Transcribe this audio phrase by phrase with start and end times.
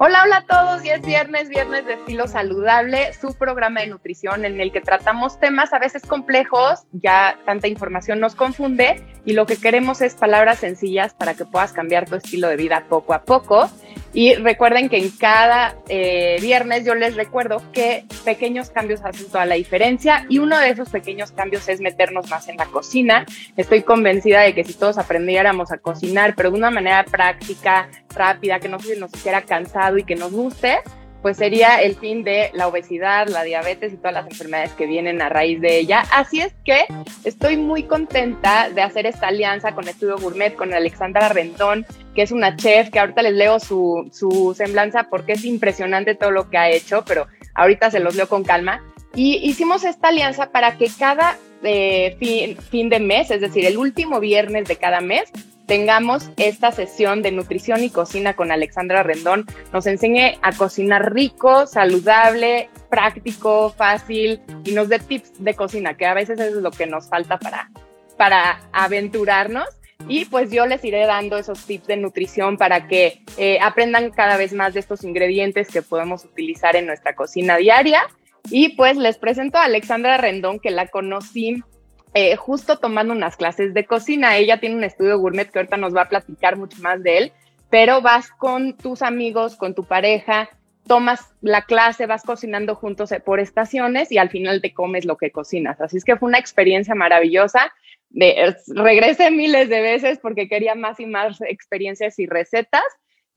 [0.00, 0.84] Hola, hola a todos.
[0.84, 5.40] Y es viernes, viernes de estilo saludable, su programa de nutrición en el que tratamos
[5.40, 10.60] temas a veces complejos, ya tanta información nos confunde y lo que queremos es palabras
[10.60, 13.68] sencillas para que puedas cambiar tu estilo de vida poco a poco.
[14.12, 19.44] Y recuerden que en cada eh, viernes yo les recuerdo que pequeños cambios hacen toda
[19.46, 23.26] la diferencia y uno de esos pequeños cambios es meternos más en la cocina.
[23.56, 28.60] Estoy convencida de que si todos aprendiéramos a cocinar, pero de una manera práctica, rápida,
[28.60, 30.78] que no se nos hiciera cansado y que nos guste,
[31.22, 35.20] pues sería el fin de la obesidad, la diabetes y todas las enfermedades que vienen
[35.20, 36.04] a raíz de ella.
[36.12, 36.86] Así es que
[37.24, 42.32] estoy muy contenta de hacer esta alianza con Estudio Gourmet, con Alexandra Rendón, que es
[42.32, 46.58] una chef, que ahorita les leo su, su semblanza porque es impresionante todo lo que
[46.58, 48.82] ha hecho, pero ahorita se los leo con calma.
[49.14, 54.20] Y hicimos esta alianza para que cada eh, fin, de mes, es decir, el último
[54.20, 55.30] viernes de cada mes,
[55.66, 59.44] tengamos esta sesión de nutrición y cocina con Alexandra Rendón.
[59.72, 66.06] Nos enseñe a cocinar rico, saludable, práctico, fácil y nos dé tips de cocina, que
[66.06, 67.70] a veces es lo que nos falta para,
[68.16, 69.68] para aventurarnos.
[70.06, 74.36] Y pues yo les iré dando esos tips de nutrición para que eh, aprendan cada
[74.36, 78.08] vez más de estos ingredientes que podemos utilizar en nuestra cocina diaria.
[78.50, 81.62] Y pues les presento a Alexandra Rendón, que la conocí
[82.14, 84.36] eh, justo tomando unas clases de cocina.
[84.36, 87.32] Ella tiene un estudio gourmet que ahorita nos va a platicar mucho más de él,
[87.70, 90.48] pero vas con tus amigos, con tu pareja,
[90.86, 95.16] tomas la clase, vas cocinando juntos eh, por estaciones y al final te comes lo
[95.16, 95.80] que cocinas.
[95.80, 97.72] Así es que fue una experiencia maravillosa.
[98.10, 102.82] De, regresé miles de veces porque quería más y más experiencias y recetas.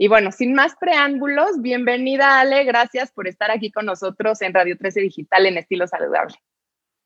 [0.02, 4.76] Y bueno, sin más preámbulos, bienvenida Ale, gracias por estar aquí con nosotros en Radio
[4.76, 6.34] 13 Digital en Estilo Saludable.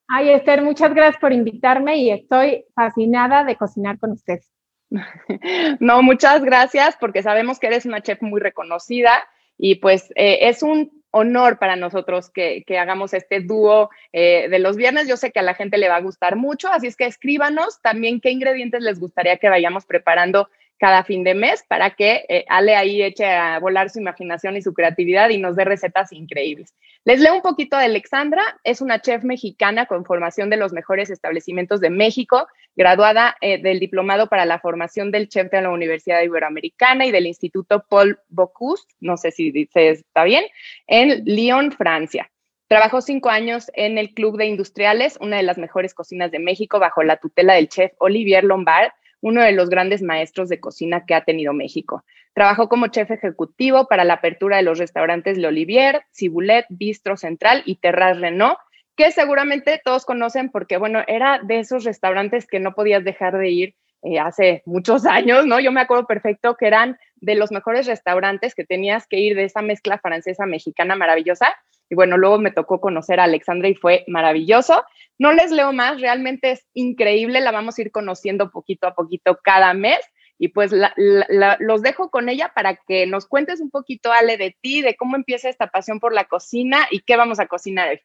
[0.08, 4.50] Ay, Esther, muchas gracias por invitarme y estoy fascinada de cocinar con ustedes.
[5.82, 10.64] No, muchas gracias porque sabemos que eres una chef muy reconocida y pues eh, es
[10.64, 15.10] un honor para nosotros que, hagamos este dúo eh, de los viernes.
[15.10, 17.82] Yo sé que a la gente le va a gustar mucho, así es que escríbanos
[17.82, 22.46] también qué ingredientes les gustaría que vayamos preparando cada fin de mes para que eh,
[22.50, 26.74] Ale ahí eche a volar su imaginación y su creatividad y nos dé recetas increíbles.
[27.06, 31.10] Les leo un poquito de Alexandra, es una chef mexicana con formación de los mejores
[31.10, 36.22] establecimientos de México, graduada eh, del diplomado para la formación del chef de la Universidad
[36.22, 40.44] Iberoamericana y del Instituto Paul Bocuse, no sé si dice está bien,
[40.88, 42.30] en Lyon, Francia.
[42.68, 46.80] Trabajó cinco años en el Club de Industriales, una de las mejores cocinas de México,
[46.80, 48.92] bajo la tutela del chef Olivier Lombard,
[49.26, 52.06] uno de los grandes maestros de cocina que ha tenido México.
[52.36, 57.64] Trabajó como chef ejecutivo para la apertura de los restaurantes Le Olivier, Cibulet, Bistro Central
[57.66, 58.60] y Terras Renault,
[58.96, 63.50] que seguramente todos conocen porque, bueno, era de esos restaurantes que no podías dejar de
[63.50, 65.60] ir eh, hace muchos años, ¿no?
[65.60, 69.46] Yo me acuerdo perfecto que eran de los mejores restaurantes que tenías que ir de
[69.46, 71.56] esa mezcla francesa-mexicana maravillosa.
[71.90, 74.84] Y bueno, luego me tocó conocer a Alexandra y fue maravilloso.
[75.18, 79.40] No les leo más, realmente es increíble, la vamos a ir conociendo poquito a poquito
[79.44, 80.00] cada mes.
[80.38, 84.82] Y pues los dejo con ella para que nos cuentes un poquito, Ale, de ti,
[84.82, 88.02] de cómo empieza esta pasión por la cocina y qué vamos a cocinar hoy.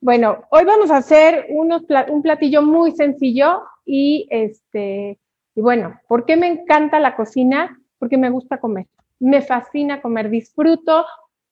[0.00, 5.18] Bueno, hoy vamos a hacer un platillo muy sencillo y este,
[5.60, 7.78] y bueno, ¿por qué me encanta la cocina?
[7.98, 8.86] Porque me gusta comer.
[9.18, 11.04] Me fascina comer, disfruto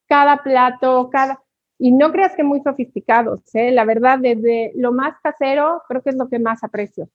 [0.07, 1.43] cada plato, cada
[1.77, 3.71] y no creas que muy sofisticados, ¿eh?
[3.71, 7.07] la verdad, desde lo más casero, creo que es lo que más aprecio.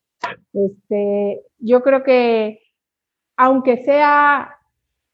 [0.53, 2.61] Este, yo creo que
[3.37, 4.57] aunque sea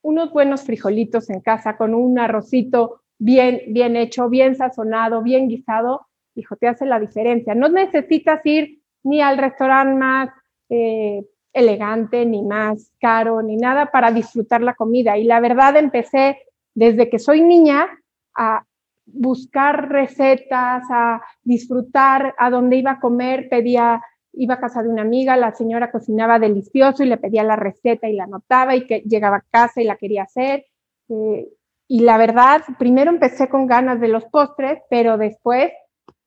[0.03, 6.09] unos buenos frijolitos en casa con un arrocito bien, bien hecho, bien sazonado, bien guisado,
[6.35, 7.55] hijo, te hace la diferencia.
[7.55, 10.29] No necesitas ir ni al restaurante más
[10.69, 15.19] eh, elegante, ni más caro, ni nada para disfrutar la comida.
[15.19, 16.39] Y la verdad empecé
[16.75, 17.89] desde que soy niña
[18.37, 18.65] a
[19.07, 24.01] buscar recetas, a disfrutar, a donde iba a comer, pedía,
[24.33, 28.09] iba a casa de una amiga, la señora cocinaba delicioso y le pedía la receta
[28.09, 30.67] y la anotaba y que llegaba a casa y la quería hacer.
[31.09, 31.49] Eh,
[31.89, 35.73] y la verdad, primero empecé con ganas de los postres, pero después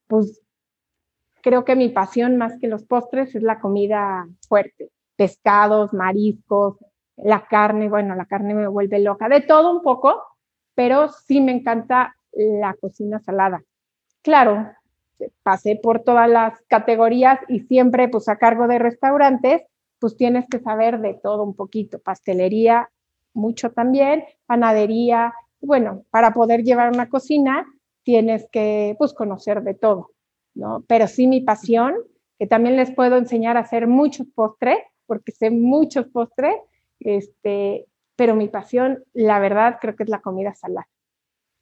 [0.07, 0.41] pues
[1.41, 6.77] creo que mi pasión más que los postres es la comida fuerte, pescados, mariscos,
[7.17, 10.21] la carne, bueno, la carne me vuelve loca, de todo un poco,
[10.75, 13.61] pero sí me encanta la cocina salada.
[14.21, 14.71] Claro,
[15.43, 19.61] pasé por todas las categorías y siempre pues a cargo de restaurantes,
[19.99, 22.89] pues tienes que saber de todo un poquito, pastelería,
[23.33, 27.65] mucho también, panadería, Bueno, para poder llevar una cocina
[28.03, 30.11] tienes que pues conocer de todo,
[30.55, 30.83] ¿no?
[30.87, 31.95] Pero sí mi pasión,
[32.37, 34.77] que también les puedo enseñar a hacer muchos postres,
[35.13, 36.55] porque sé muchos postres,
[36.99, 40.87] este, pero mi pasión, la verdad, creo que es la comida salada.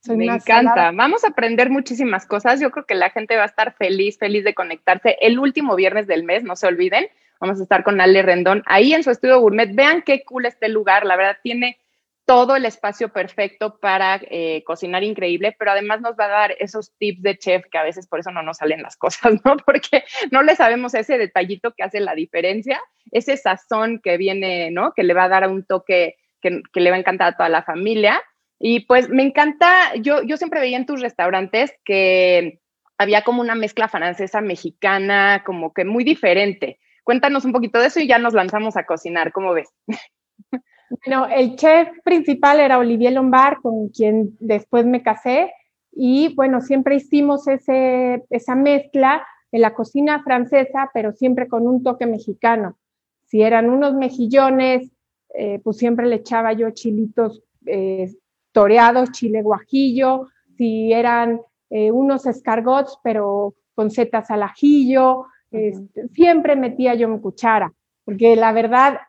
[0.07, 0.92] Me encanta.
[0.92, 2.59] Vamos a aprender muchísimas cosas.
[2.62, 5.18] Yo creo que la gente va a estar feliz, feliz de conectarse.
[5.19, 7.07] El último viernes del mes, no se olviden.
[7.42, 9.75] Vamos a estar con Ale Rendón ahí en su estudio gourmet.
[9.75, 11.06] Vean qué cool este lugar.
[11.06, 11.77] La verdad, tiene
[12.26, 16.96] todo el espacio perfecto para eh, cocinar increíble, pero además nos va a dar esos
[16.98, 19.58] tips de chef que a veces por eso no nos salen las cosas, ¿no?
[19.58, 22.82] Porque no le sabemos ese detallito que hace la diferencia,
[23.12, 24.94] ese sazón que viene, ¿no?
[24.94, 27.50] Que le va a dar un toque que, que le va a encantar a toda
[27.50, 28.22] la familia.
[28.60, 32.60] Y pues me encanta, yo, yo siempre veía en tus restaurantes que
[32.98, 36.80] había como una mezcla francesa mexicana, como que muy diferente.
[37.04, 39.70] Cuéntanos un poquito de eso y ya nos lanzamos a cocinar, ¿cómo ves?
[41.06, 45.52] Bueno, el chef principal era Olivier Lombard, con quien después me casé,
[45.94, 51.82] y bueno, siempre hicimos ese, esa mezcla de la cocina francesa, pero siempre con un
[51.82, 52.78] toque mexicano.
[53.26, 54.92] Si eran unos mejillones,
[55.34, 58.14] eh, pues siempre le echaba yo chilitos eh,
[58.52, 60.28] toreados, chile guajillo,
[60.58, 67.22] si eran eh, unos escargots, pero con setas al ajillo, este, siempre metía yo mi
[67.22, 67.74] cuchara,
[68.04, 69.00] porque la verdad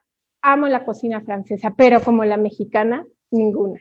[0.43, 3.81] amo la cocina francesa, pero como la mexicana, ninguna.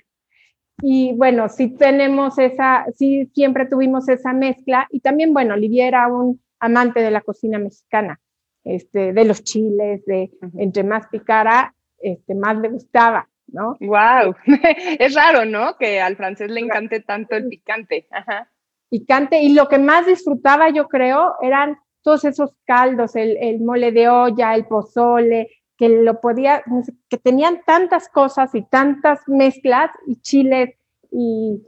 [0.81, 6.07] Y bueno, sí tenemos esa, sí siempre tuvimos esa mezcla, y también, bueno, Olivier era
[6.07, 8.19] un amante de la cocina mexicana,
[8.63, 13.27] este, de los chiles, de entre más picara, este, más le gustaba.
[13.51, 13.77] ¿no?
[13.79, 14.35] Wow,
[14.99, 15.75] es raro, ¿no?
[15.77, 18.07] Que al francés le encante tanto el picante.
[18.11, 18.49] Ajá.
[18.89, 24.09] Picante, y lo que más disfrutaba, yo creo, eran todos esos caldos, el, mole de
[24.09, 25.49] olla, el pozole,
[25.81, 26.63] que lo podía,
[27.10, 30.75] que tenían tantas cosas y tantas mezclas y chiles
[31.10, 31.60] y,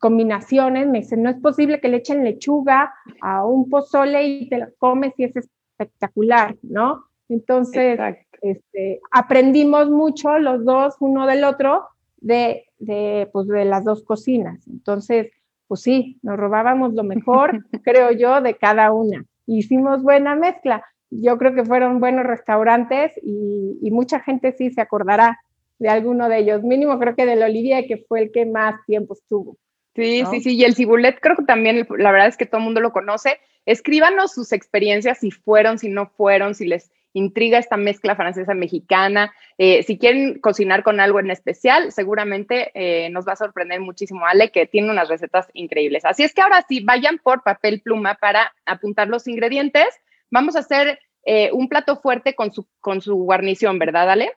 [0.00, 0.88] combinaciones.
[0.88, 4.66] Me dicen, no es posible que le echen lechuga a un pozole y te lo
[4.78, 7.04] comes y es espectacular, ¿no?
[7.28, 7.98] Entonces,
[8.42, 11.86] este, aprendimos mucho los dos, uno del otro,
[12.16, 14.66] de, de, pues, de las dos cocinas.
[14.66, 15.30] Entonces,
[15.68, 19.24] pues sí, nos robábamos lo mejor, creo yo, de cada una.
[19.46, 20.84] Hicimos buena mezcla.
[21.10, 25.40] Yo creo que fueron buenos restaurantes y, y mucha gente sí se acordará
[25.78, 26.62] de alguno de ellos.
[26.62, 29.56] Mínimo creo que del Olivia, que fue el que más tiempo estuvo.
[29.94, 30.56] Sí, sí, sí.
[30.56, 33.38] Y el cibulet creo que también, la verdad es que todo el mundo lo conoce.
[33.66, 39.32] Escríbanos sus experiencias, si fueron, si no fueron, si les intriga esta mezcla francesa-mexicana.
[39.58, 44.26] Eh, si quieren cocinar con algo en especial, seguramente eh, nos va a sorprender muchísimo
[44.26, 46.04] Ale, que tiene unas recetas increíbles.
[46.04, 49.88] Así es que ahora sí, vayan por papel pluma para apuntar los ingredientes.
[50.30, 54.32] Vamos a hacer eh, un plato fuerte con su, con su guarnición, ¿verdad, Ale?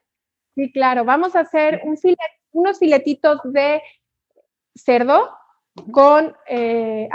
[0.54, 1.04] Sí, claro.
[1.04, 1.96] Vamos a hacer un
[2.52, 3.82] unos filetitos de
[4.74, 5.30] cerdo
[5.90, 7.08] con eh,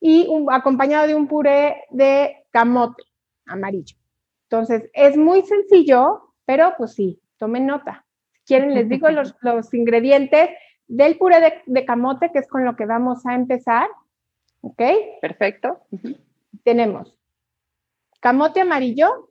[0.00, 3.02] y acompañado de un puré de camote
[3.46, 3.96] amarillo.
[4.44, 8.06] Entonces, es muy sencillo, pero pues sí, tomen nota.
[8.32, 9.34] Si quieren, les digo los,
[9.72, 10.50] ingredientes
[10.86, 13.88] del puré de, camote, que es con lo que vamos a empezar.
[14.60, 14.82] ¿Ok?
[15.20, 15.80] Perfecto.
[16.64, 17.17] Tenemos
[18.20, 19.30] camote amarillo,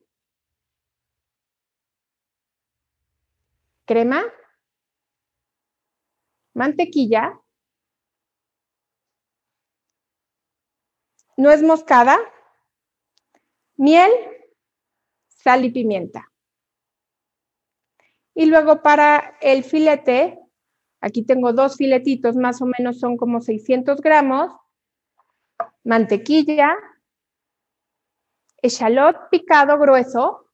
[3.86, 4.24] crema,
[6.54, 7.40] mantequilla,
[11.38, 12.18] nuez moscada,
[13.78, 14.12] miel.
[15.30, 16.30] Sal y pimienta.
[18.34, 20.40] Y luego para el filete,
[21.00, 24.52] aquí tengo dos filetitos, más o menos son como 600 gramos,
[25.84, 26.76] mantequilla,
[28.62, 30.48] echalot picado grueso,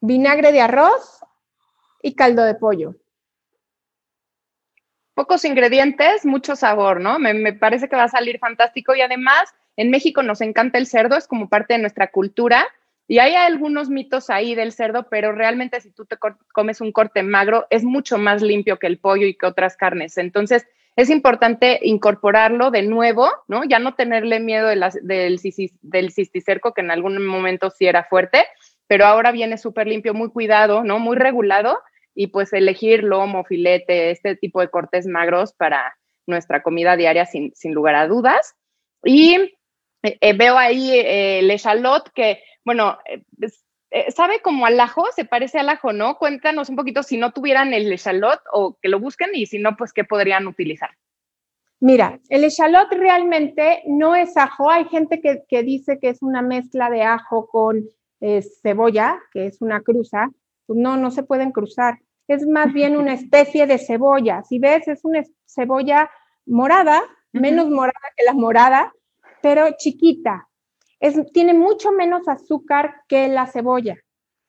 [0.00, 1.20] vinagre de arroz
[2.02, 2.94] y caldo de pollo.
[5.14, 7.18] Pocos ingredientes, mucho sabor, ¿no?
[7.18, 10.86] Me, me parece que va a salir fantástico y además en México nos encanta el
[10.86, 12.66] cerdo, es como parte de nuestra cultura.
[13.08, 16.16] Y hay algunos mitos ahí del cerdo, pero realmente si tú te
[16.52, 20.18] comes un corte magro, es mucho más limpio que el pollo y que otras carnes.
[20.18, 23.64] Entonces, es importante incorporarlo de nuevo, ¿no?
[23.64, 28.46] Ya no tenerle miedo del, del cisticerco, que en algún momento sí era fuerte,
[28.86, 30.98] pero ahora viene súper limpio, muy cuidado, ¿no?
[30.98, 31.78] Muy regulado,
[32.14, 37.52] y pues elegir lomo, filete, este tipo de cortes magros para nuestra comida diaria sin,
[37.74, 38.54] lugar a dudas.
[39.04, 39.34] Y
[40.02, 42.98] eh, eh, veo ahí eh, echalot que, bueno,
[44.14, 46.18] sabe como al ajo, se parece al ajo, ¿no?
[46.18, 49.76] Cuéntanos un poquito si no tuvieran el echalot o que lo busquen y si no,
[49.76, 50.90] pues qué podrían utilizar.
[51.80, 54.70] Mira, el echalot realmente no es ajo.
[54.70, 57.84] Hay gente que, dice que es una mezcla de ajo con
[58.62, 60.30] cebolla, que es una cruza.
[60.66, 61.98] Pues no, no se pueden cruzar.
[62.28, 64.42] es más bien una especie de cebolla.
[64.44, 66.10] Si ves, es una cebolla
[66.46, 68.92] morada, menos morada que la morada,
[69.42, 70.48] pero chiquita.
[71.00, 73.96] Es, tiene mucho menos azúcar que la cebolla.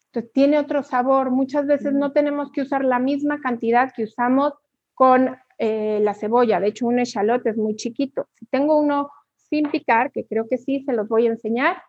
[0.08, 1.32] Entonces tiene otro sabor.
[1.32, 4.54] Muchas veces no tenemos que usar la misma cantidad que usamos
[4.94, 6.60] con eh, la cebolla.
[6.60, 8.27] De hecho, un echalote es muy chiquito.
[8.34, 11.82] Si tengo uno sin picar, que creo que sí, se los voy a enseñar.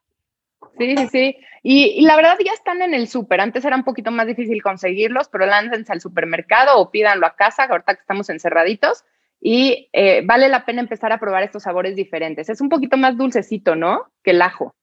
[0.76, 1.36] Sí, sí, sí.
[1.62, 3.40] Y, la verdad ya están en el súper.
[3.40, 7.64] Antes era un poquito más difícil conseguirlos, pero láncense al supermercado o pídanlo a casa,
[7.64, 9.04] ahorita que estamos encerraditos.
[9.40, 12.48] Y eh, vale la pena empezar a probar estos sabores diferentes.
[12.48, 14.12] Es un poquito más dulcecito, ¿no?
[14.22, 14.74] Que el ajo.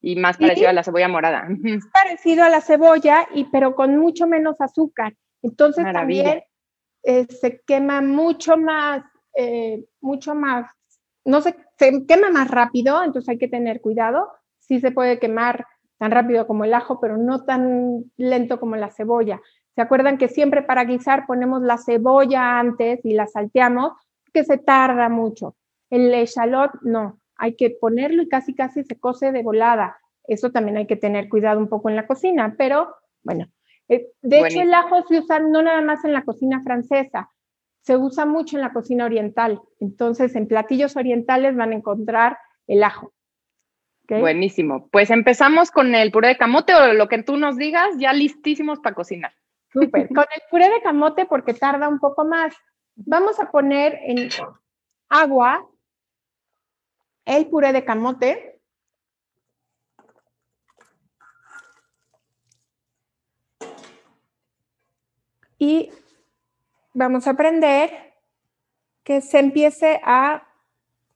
[0.00, 1.48] Y más parecido a la cebolla morada.
[1.64, 5.14] Es parecido a la cebolla, y, pero con mucho menos azúcar.
[5.42, 6.42] Entonces también
[7.02, 9.02] eh, se quema mucho más,
[9.34, 10.70] eh, mucho más,
[11.24, 14.28] no sé, se quema más rápido, entonces hay que tener cuidado
[14.68, 15.66] sí se puede quemar
[15.98, 19.40] tan rápido como el ajo, pero no tan lento como la cebolla.
[19.78, 23.92] ¿Se acuerdan que siempre para guisar ponemos la cebolla antes y la salteamos?
[24.34, 25.54] Que se tarda mucho.
[25.88, 29.96] El echalot no, hay que ponerlo y casi casi se cose de volada.
[30.24, 32.92] Eso también hay que tener cuidado un poco en la cocina, pero
[33.22, 33.46] bueno.
[33.88, 37.30] Eh, de hecho, el ajo se usa no nada más en la cocina francesa,
[37.82, 39.60] se usa mucho en la cocina oriental.
[39.78, 43.12] Entonces, en platillos orientales van a encontrar el ajo.
[44.08, 44.88] Buenísimo.
[44.88, 48.80] Pues empezamos con el puré de camote o lo que tú nos digas, ya listísimos
[48.80, 49.37] para cocinar.
[49.72, 50.08] Súper.
[50.08, 52.54] Con el puré de camote porque tarda un poco más.
[52.94, 54.28] Vamos a poner en
[55.08, 55.68] agua
[57.24, 58.60] el puré de camote.
[65.58, 65.90] Y
[66.94, 68.14] vamos a aprender
[69.02, 70.46] que se empiece a,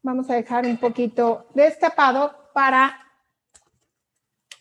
[0.03, 2.99] vamos a dejar un poquito destapado para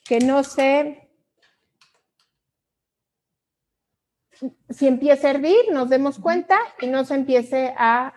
[0.06, 1.11] que no se,
[4.70, 8.14] si empiece a hervir, nos demos cuenta y no se empiece a,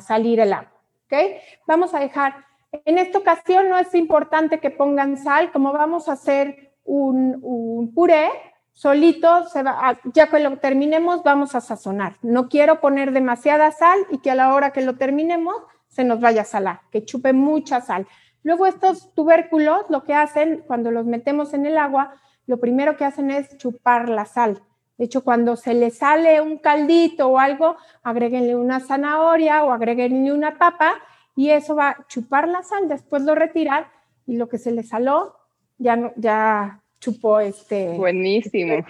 [0.00, 0.72] salir el agua.
[1.06, 1.38] ¿okay?
[1.66, 2.46] Vamos a dejar,
[2.84, 7.92] en esta ocasión no es importante que pongan sal, como vamos a hacer un, un
[7.92, 8.30] puré,
[8.78, 12.16] solito, se va ya que lo terminemos, vamos a sazonar.
[12.22, 15.56] No quiero poner demasiada sal y que a la hora que lo terminemos
[15.88, 18.06] se nos vaya a salar, que chupe mucha sal.
[18.44, 22.14] Luego estos tubérculos lo que hacen cuando los metemos en el agua,
[22.46, 24.62] lo primero que hacen es chupar la sal.
[24.98, 30.32] De hecho, cuando se le sale un caldito o algo, agréguenle una zanahoria o agréguenle
[30.32, 30.96] una papa
[31.36, 33.86] y eso va a chupar la sal, después lo retiran
[34.26, 35.36] y lo que se le saló
[35.78, 37.96] ya, no, ya chupó este...
[37.96, 38.84] Buenísimo.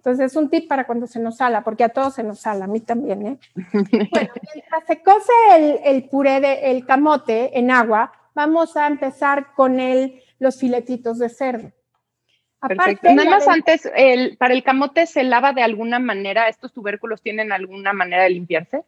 [0.00, 2.64] Entonces es un tip para cuando se nos sala, porque a todos se nos sala,
[2.64, 3.38] a mí también, ¿eh?
[4.10, 5.32] Bueno, mientras se cose
[5.84, 11.28] el, puré de el camote en agua, vamos a empezar con el, los filetitos de
[11.28, 11.72] cerdo.
[12.66, 13.12] Perfecto.
[13.12, 17.52] Nada más antes, el, para el camote se lava de alguna manera, ¿estos tubérculos tienen
[17.52, 18.84] alguna manera de limpiarse?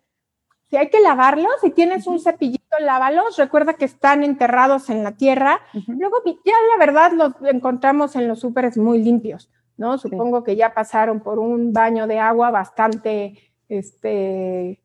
[0.68, 3.36] Si hay que lavarlos, si tienes un cepillito, lávalos.
[3.36, 5.60] Recuerda que están enterrados en la tierra.
[5.86, 9.50] Luego, ya la verdad, los encontramos en los súperes muy limpios.
[9.76, 9.98] ¿no?
[9.98, 14.80] Supongo que ya pasaron por un baño de agua bastante, este,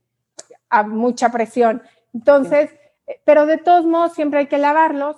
[0.70, 1.82] a mucha presión.
[2.14, 2.72] Entonces,
[3.06, 5.18] eh, pero de todos modos siempre hay que lavarlos.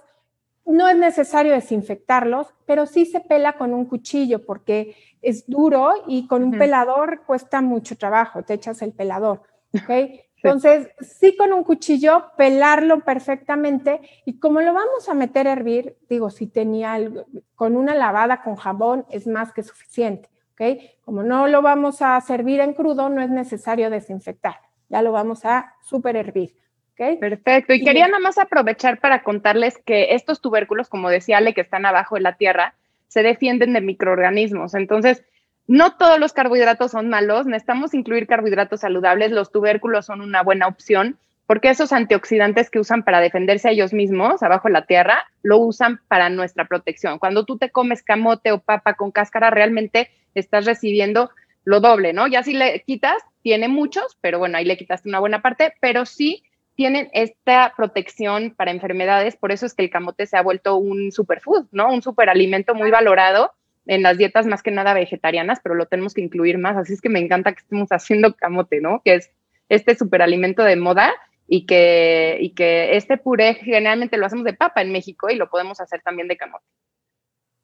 [0.70, 6.28] No es necesario desinfectarlos, pero sí se pela con un cuchillo porque es duro y
[6.28, 9.42] con un pelador cuesta mucho trabajo, te echas el pelador,
[9.74, 9.90] ¿ok?
[10.44, 15.98] Entonces, sí con un cuchillo, pelarlo perfectamente y como lo vamos a meter a hervir,
[16.08, 20.82] digo, si tenía algo, con una lavada con jabón es más que suficiente, ¿ok?
[21.04, 25.46] Como no lo vamos a servir en crudo, no es necesario desinfectar, ya lo vamos
[25.46, 26.56] a super hervir.
[27.00, 27.18] ¿Okay?
[27.18, 27.74] Perfecto.
[27.74, 31.86] Y, quería nada más aprovechar para contarles que estos tubérculos, como decía Ale, que están
[31.86, 32.74] abajo de la tierra,
[33.08, 34.74] se defienden de microorganismos.
[34.74, 35.24] Entonces,
[35.66, 40.68] no todos los carbohidratos son malos, necesitamos incluir carbohidratos saludables, los tubérculos son una buena
[40.68, 41.18] opción
[41.50, 45.58] porque esos antioxidantes que usan para defenderse a ellos mismos abajo de la tierra, lo
[45.58, 47.18] usan para nuestra protección.
[47.18, 51.32] Cuando tú te comes camote o papa con cáscara, realmente estás recibiendo
[51.64, 52.28] lo doble, ¿no?
[52.28, 56.06] Ya si le quitas, tiene muchos, pero bueno, ahí le quitaste una buena parte, pero
[56.06, 56.44] sí
[56.80, 61.12] tienen esta protección para enfermedades, por eso es que el camote se ha vuelto un
[61.12, 61.92] superfood, ¿no?
[61.92, 63.52] Un superalimento muy valorado
[63.86, 66.78] en las dietas más que nada vegetarianas, pero lo tenemos que incluir más.
[66.78, 69.02] Así es que me encanta que estemos haciendo camote, ¿no?
[69.04, 69.30] Que es
[69.68, 71.12] este superalimento de moda
[71.48, 75.50] y que, y que este puré generalmente lo hacemos de papa en México y lo
[75.50, 76.64] podemos hacer también de camote.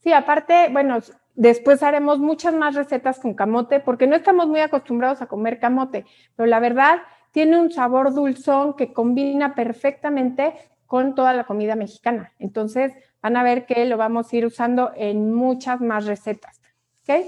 [0.04, 1.00] Sí, aparte, bueno,
[1.36, 6.04] después haremos muchas más recetas con camote porque no estamos muy acostumbrados a comer camote,
[6.36, 7.02] pero la verdad
[7.36, 10.54] tiene un sabor dulzón que combina perfectamente
[10.86, 12.32] con toda la comida mexicana.
[12.40, 16.62] Entonces, van a ver que lo vamos a ir usando en muchas más recetas.
[17.02, 17.26] ¿Ok?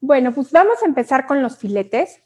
[0.00, 2.22] Bueno, pues vamos a empezar con los filetes.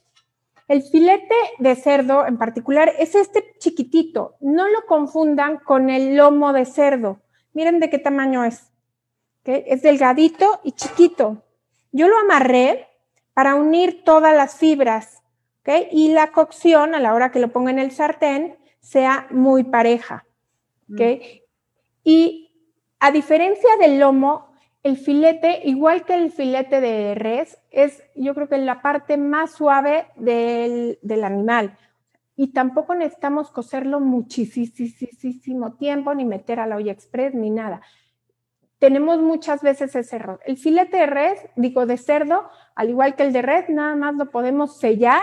[0.68, 4.34] El filete de cerdo en particular es este chiquitito.
[4.40, 7.22] No lo confundan con el lomo de cerdo.
[7.54, 8.70] Miren de qué tamaño es.
[9.46, 11.42] Es delgadito y chiquito.
[11.92, 12.88] Yo lo amarré
[13.32, 15.21] para unir todas las fibras.
[15.90, 20.26] Y la cocción, a la hora que lo ponga en el sartén, sea muy pareja.
[20.88, 21.00] Mm.
[22.04, 22.50] Y
[22.98, 24.52] a diferencia del lomo,
[24.82, 29.52] el filete, igual que el filete de res, es yo creo que la parte más
[29.52, 31.78] suave del, animal.
[32.34, 37.80] Y tampoco necesitamos cocerlo muchísimo tiempo, ni meter a la olla express, ni nada.
[38.78, 40.40] Tenemos muchas veces ese error.
[40.44, 44.16] El filete de res, digo de cerdo, al igual que el de res, nada más
[44.16, 45.22] lo podemos sellar,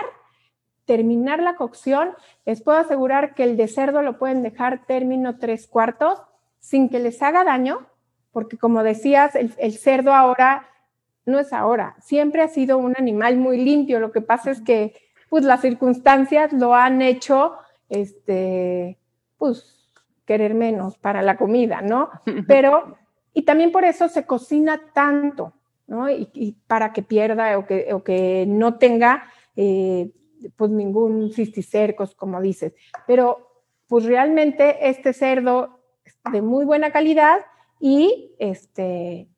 [0.90, 2.10] terminar la cocción.
[2.44, 6.20] Les puedo asegurar que el de cerdo lo pueden dejar término tres cuartos
[6.58, 7.86] sin que les haga daño
[8.32, 10.68] porque como decías, el, cerdo ahora
[11.26, 14.94] no es ahora, siempre ha sido un animal muy limpio, lo que pasa es que
[15.28, 17.54] pues las circunstancias lo han hecho,
[17.88, 18.98] este,
[19.38, 19.88] pues
[20.24, 22.10] querer menos para la comida, ¿no?
[22.48, 22.96] Pero,
[23.32, 25.52] y también por eso se cocina tanto,
[25.86, 26.10] ¿no?
[26.10, 30.10] Y, para que pierda o que, o que no tenga, eh,
[30.56, 32.74] pues ningún cisticercos, como dices.
[33.06, 37.40] Pero, pues realmente este cerdo es de muy buena calidad
[37.80, 39.28] y, este,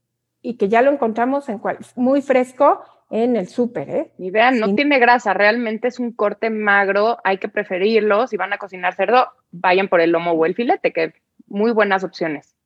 [0.42, 3.90] y que ya lo encontramos en cual, muy fresco en el súper.
[3.90, 4.12] ¿eh?
[4.18, 8.26] Y vean, no tiene grasa, realmente es un corte magro, hay que preferirlo.
[8.26, 11.14] Si van a cocinar cerdo, vayan por el lomo o el filete, que
[11.46, 12.56] muy buenas opciones.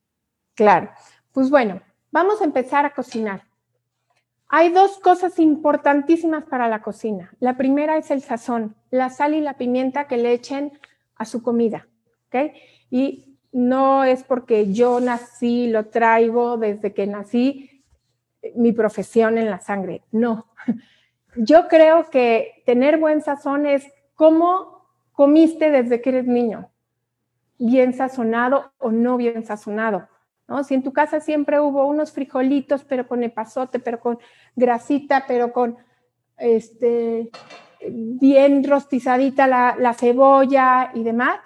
[0.54, 0.90] Claro,
[1.32, 3.42] pues bueno, vamos a empezar a cocinar.
[4.48, 7.32] Hay dos cosas importantísimas para la cocina.
[7.40, 10.78] La primera es el sazón, la sal y la pimienta que le echen
[11.16, 11.88] a su comida,
[12.28, 12.52] ¿ok?
[12.90, 17.82] Y no es porque yo nací, lo traigo desde que nací,
[18.54, 20.46] mi profesión en la sangre, no.
[21.36, 26.70] Yo creo que tener buen sazón es cómo comiste desde que eres niño,
[27.58, 30.08] bien sazonado o no bien sazonado.
[30.64, 34.18] Si en tu casa siempre hubo unos frijolitos, pero con epazote, pero con
[34.54, 35.76] grasita, pero con
[36.38, 37.30] este,
[37.88, 41.40] bien rostizadita la, la cebolla y demás,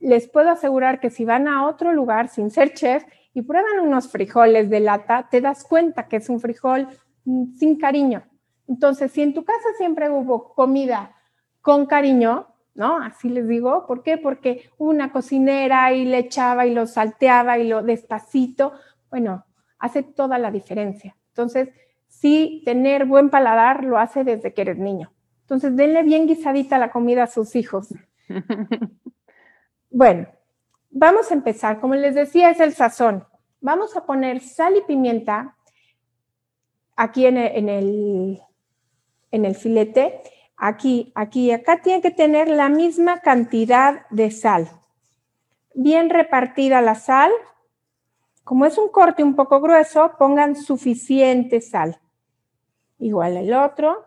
[0.00, 4.08] les puedo asegurar que si van a otro lugar sin ser chef y prueban unos
[4.08, 6.88] frijoles de lata, te das cuenta que es un frijol
[7.24, 8.22] mm, sin cariño.
[8.68, 11.16] Entonces, si en tu casa siempre hubo comida
[11.60, 12.46] con cariño,
[12.78, 12.96] ¿no?
[13.02, 14.16] Así les digo, ¿por qué?
[14.16, 18.72] Porque una cocinera y le echaba y lo salteaba y lo despacito,
[19.10, 19.44] bueno,
[19.78, 21.16] hace toda la diferencia.
[21.30, 21.70] Entonces,
[22.06, 25.12] sí, tener buen paladar lo hace desde que eres niño.
[25.40, 27.88] Entonces, denle bien guisadita la comida a sus hijos.
[29.90, 30.28] Bueno,
[30.90, 31.80] vamos a empezar.
[31.80, 33.24] Como les decía, es el sazón.
[33.60, 35.56] Vamos a poner sal y pimienta
[36.94, 38.38] aquí en el,
[39.30, 40.20] en el, filete.
[40.58, 44.68] Aquí, aquí, acá tiene que tener la misma cantidad de sal.
[45.72, 47.30] Bien repartida la sal.
[48.42, 52.00] Como es un corte un poco grueso, pongan suficiente sal.
[52.98, 54.04] Igual el otro.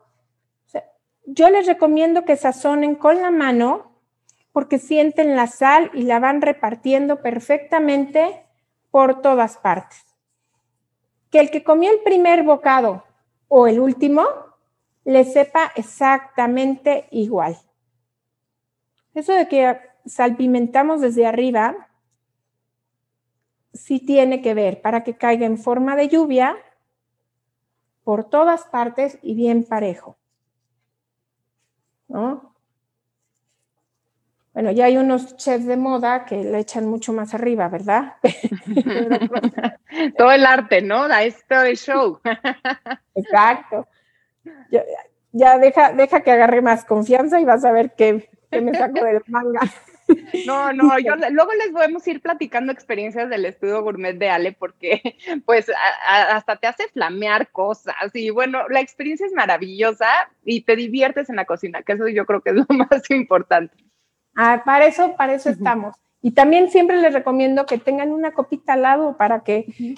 [1.26, 4.02] Yo les recomiendo que sazonen con la mano
[4.52, 8.46] porque sienten la sal y la van repartiendo perfectamente
[8.90, 10.04] por todas partes.
[11.30, 13.06] Que el que comió el primer bocado
[13.48, 14.51] o el último
[15.04, 17.58] le sepa exactamente igual.
[19.14, 21.90] Eso de que salpimentamos desde arriba
[23.74, 26.58] sí tiene que ver para que caiga en forma de lluvia
[28.04, 30.18] por todas partes y bien parejo.
[32.08, 32.52] ¿No?
[34.54, 38.16] Bueno, ya hay unos chefs de moda que le echan mucho más arriba, ¿verdad?
[40.18, 41.08] Todo el arte, ¿no?
[41.08, 42.20] Da esto de show.
[43.16, 43.88] Exacto.
[45.34, 49.22] Ya, deja, deja que agarre más confianza y vas a ver qué, me saco del
[49.28, 49.62] manga.
[50.46, 55.02] No, no, yo, luego les podemos ir platicando experiencias del estudio gourmet de Ale porque
[55.46, 55.72] pues
[56.06, 60.08] hasta te hace flamear cosas y bueno, la experiencia es maravillosa
[60.44, 63.74] y te diviertes en la cocina, que eso yo creo que es lo más importante.
[64.36, 65.96] Ah, para eso, para eso estamos.
[66.22, 69.96] Y también siempre les recomiendo que tengan una copita al lado para que,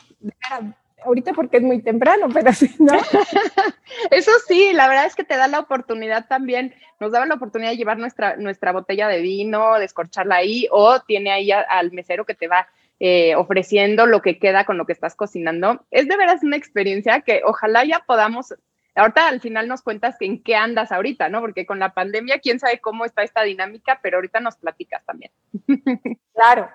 [1.06, 2.94] ahorita porque es muy temprano, pero si no.
[4.12, 7.72] Eso sí, la verdad es que te da la oportunidad también, nos daba la oportunidad
[7.72, 12.36] de llevar nuestra, nuestra botella de vino, descorcharla ahí, o tiene ahí al mesero que
[12.36, 12.68] te va
[13.00, 15.86] eh, ofreciendo lo que queda con lo que estás cocinando.
[15.92, 18.54] Es de veras una experiencia que ojalá ya podamos
[18.96, 21.42] Ahorita al final nos cuentas en qué andas ahorita, ¿no?
[21.42, 25.32] Porque con la pandemia, quién sabe cómo está esta dinámica, pero ahorita nos platicas también.
[26.34, 26.68] Claro.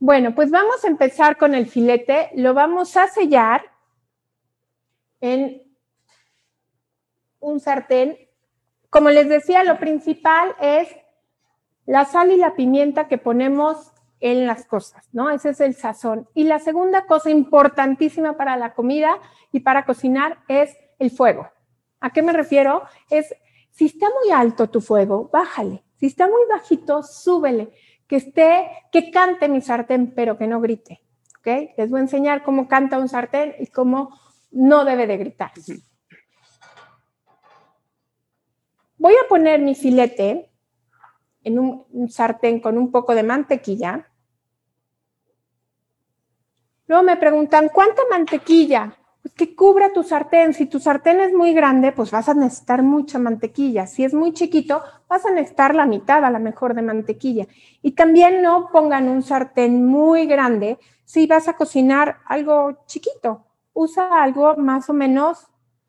[0.00, 2.30] Bueno, pues vamos a empezar con el filete.
[2.34, 3.62] Lo vamos a sellar
[5.24, 5.62] en
[7.40, 8.18] un sartén.
[8.90, 10.94] Como les decía, lo principal es
[11.86, 15.30] la sal y la pimienta que ponemos en las cosas, ¿no?
[15.30, 16.28] Ese es el sazón.
[16.34, 19.18] Y la segunda cosa importantísima para la comida
[19.50, 21.48] y para cocinar es el fuego.
[22.00, 22.82] ¿A qué me refiero?
[23.08, 23.34] Es,
[23.70, 25.84] si está muy alto tu fuego, bájale.
[25.96, 27.72] Si está muy bajito, súbele.
[28.06, 31.00] Que esté, que cante mi sartén, pero que no grite.
[31.38, 31.76] ¿Ok?
[31.78, 34.10] Les voy a enseñar cómo canta un sartén y cómo
[34.54, 35.52] no debe de gritar.
[38.96, 40.50] Voy a poner mi filete
[41.42, 44.08] en un, sartén con un poco de mantequilla.
[46.86, 48.96] Luego me preguntan, ¿cuánta mantequilla?
[49.20, 50.54] Pues que cubra tu sartén.
[50.54, 53.86] Si tu sartén es muy grande, pues vas a necesitar mucha mantequilla.
[53.86, 57.46] Si es muy chiquito, vas a necesitar la mitad a lo mejor de mantequilla.
[57.82, 63.44] Y también no pongan un sartén muy grande si vas a cocinar algo chiquito.
[63.74, 65.46] Usa algo más o menos,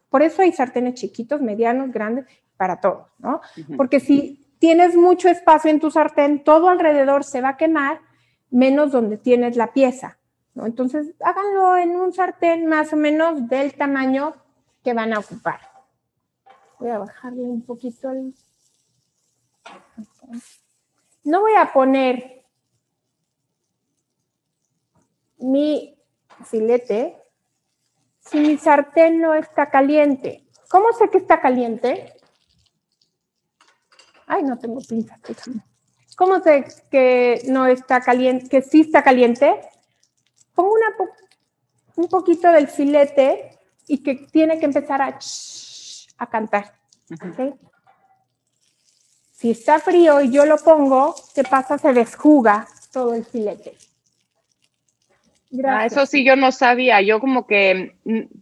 [0.09, 2.25] por eso hay sartenes chiquitos, medianos, grandes,
[2.57, 3.41] para todos, ¿no?
[3.77, 8.01] Porque si tienes mucho espacio en tu sartén, todo alrededor se va a quemar,
[8.49, 10.17] menos donde tienes la pieza.
[10.53, 10.65] ¿no?
[10.65, 14.33] Entonces, háganlo en un sartén más o menos del tamaño
[14.83, 15.59] que van a ocupar.
[16.79, 18.33] Voy a bajarle un poquito el...
[21.23, 22.45] No voy a poner
[25.37, 25.97] mi
[26.45, 27.17] filete
[28.29, 30.45] si mi sartén no está caliente.
[30.69, 32.13] ¿Cómo sé que está caliente?
[34.27, 35.19] Ay, no tengo pinzas.
[36.17, 39.61] ¿Cómo sé que no está caliente, que sí está caliente?
[40.53, 40.87] Pongo una
[41.97, 43.57] un poquito del filete
[43.87, 45.19] y que tiene que empezar a,
[46.17, 46.73] a cantar.
[49.31, 51.77] Si está frío y yo lo pongo, ¿qué pasa?
[51.77, 53.77] Se desjuga todo el filete.
[55.63, 57.01] Ah, eso sí, yo no sabía.
[57.01, 57.95] Yo como que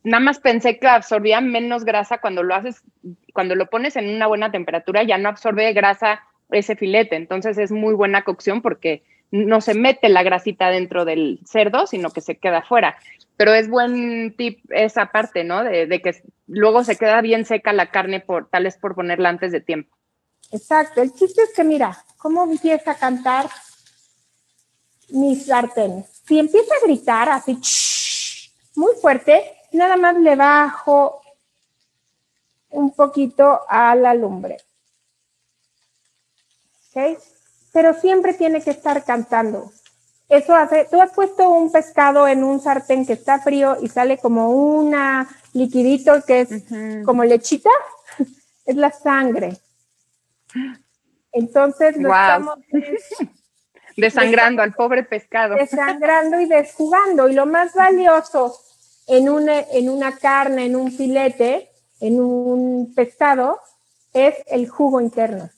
[0.04, 2.82] nada más pensé que absorbía menos grasa cuando lo haces,
[3.34, 7.16] cuando lo pones en una buena temperatura, ya no absorbe grasa ese filete.
[7.16, 12.12] Entonces es muy buena cocción porque no se mete la grasita dentro del cerdo, sino
[12.12, 12.98] que se queda fuera.
[13.36, 15.64] Pero es buen tip esa parte, ¿no?
[15.64, 19.30] De, de que luego se queda bien seca la carne por tal vez por ponerla
[19.30, 19.96] antes de tiempo.
[20.52, 21.02] Exacto.
[21.02, 23.48] El chiste es que mira, cómo empieza a cantar
[25.10, 26.13] mis sartenes.
[26.26, 27.60] Si empieza a gritar así
[28.76, 31.22] muy fuerte, nada más le bajo
[32.70, 34.58] un poquito a la lumbre.
[36.90, 37.20] ¿Ok?
[37.72, 39.72] Pero siempre tiene que estar cantando.
[40.30, 44.18] Eso hace, tú has puesto un pescado en un sartén que está frío y sale
[44.18, 46.50] como una liquidito que es
[47.06, 47.70] como lechita,
[48.66, 49.58] es la sangre.
[51.32, 52.60] Entonces lo estamos
[53.96, 55.56] Desangrando al pobre pescado.
[55.56, 57.30] Desangrando y desjugando.
[57.30, 58.60] Y lo más valioso
[59.08, 63.60] en una, en una carne, en un filete, en un pescado,
[64.14, 65.50] es el jugo interno.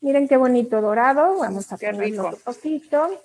[0.00, 1.38] Miren qué bonito dorado.
[1.38, 3.22] Vamos a ponerlo un poquito.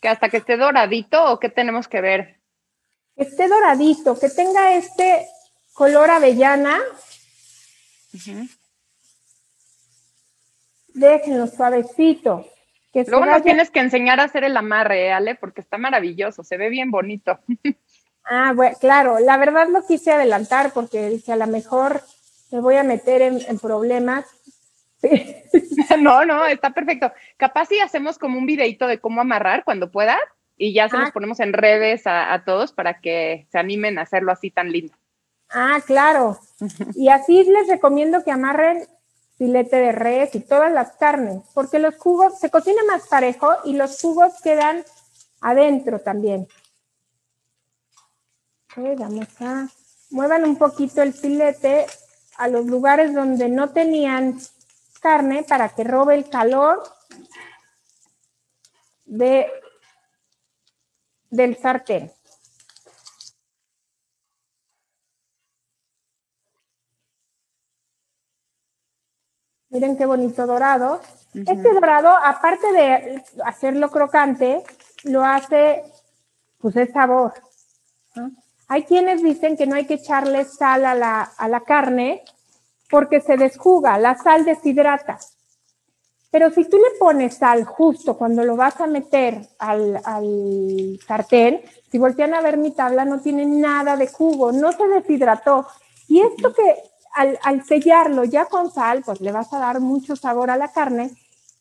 [0.00, 2.40] ¿Que hasta que esté doradito o qué tenemos que ver?
[3.16, 5.28] Que esté doradito, que tenga este
[5.74, 6.80] color avellana.
[10.94, 12.46] Déjenlo suavecito.
[12.92, 16.44] Que Luego nos tienes que enseñar a hacer el amarre, ¿eh, Ale, porque está maravilloso,
[16.44, 17.38] se ve bien bonito.
[18.24, 22.02] Ah, bueno, claro, la verdad lo quise adelantar porque dije, a lo mejor
[22.52, 24.26] me voy a meter en, problemas.
[25.98, 27.12] no, no, está perfecto.
[27.36, 30.20] Capaz si hacemos como un videito de cómo amarrar cuando pueda
[30.56, 31.12] y ya se los ah.
[31.12, 34.94] ponemos en redes a, a todos para que se animen a hacerlo así tan lindo.
[35.50, 36.38] Ah, claro.
[36.94, 38.86] Y así les recomiendo que amarren
[39.42, 43.72] filete de res y todas las carnes, porque los jugos se cocina más parejo y
[43.72, 44.84] los jugos quedan
[45.40, 46.46] adentro también.
[48.76, 49.68] vamos a
[50.10, 51.86] muevan un poquito el filete
[52.36, 54.38] a los lugares donde no tenían
[55.00, 56.80] carne para que robe el calor
[59.06, 59.50] de,
[61.30, 62.12] del sartén.
[69.72, 71.00] Miren qué bonito dorado.
[71.34, 74.62] Este dorado, aparte de hacerlo crocante,
[75.04, 75.82] lo hace,
[76.58, 77.32] pues es sabor.
[78.68, 82.22] Hay quienes dicen que no hay que echarle sal a la, a la carne
[82.90, 85.18] porque se desjuga, la sal deshidrata.
[86.30, 91.62] Pero si tú le pones sal justo cuando lo vas a meter al, al, sartén,
[91.90, 95.66] si voltean a ver mi tabla, no tiene nada de jugo, no se deshidrató.
[96.08, 100.50] Y esto que al, sellarlo ya con sal, pues le vas a dar mucho sabor
[100.50, 101.10] a la carne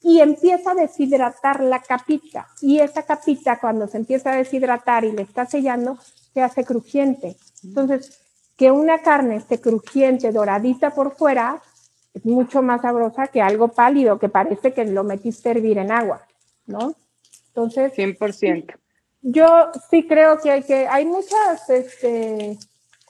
[0.01, 2.47] y empieza a deshidratar la capita.
[2.61, 5.97] Y esa capita, cuando se empieza a deshidratar y le está sellando,
[6.33, 7.35] se hace crujiente.
[7.63, 8.19] Entonces,
[8.57, 11.61] que una carne esté crujiente, doradita por fuera,
[12.13, 15.91] es mucho más sabrosa que algo pálido que parece que lo metiste a hervir en
[15.91, 16.27] agua,
[16.65, 16.95] ¿no?
[17.47, 18.75] Entonces, 100%.
[19.21, 22.57] Yo sí creo que hay, que, hay muchas este,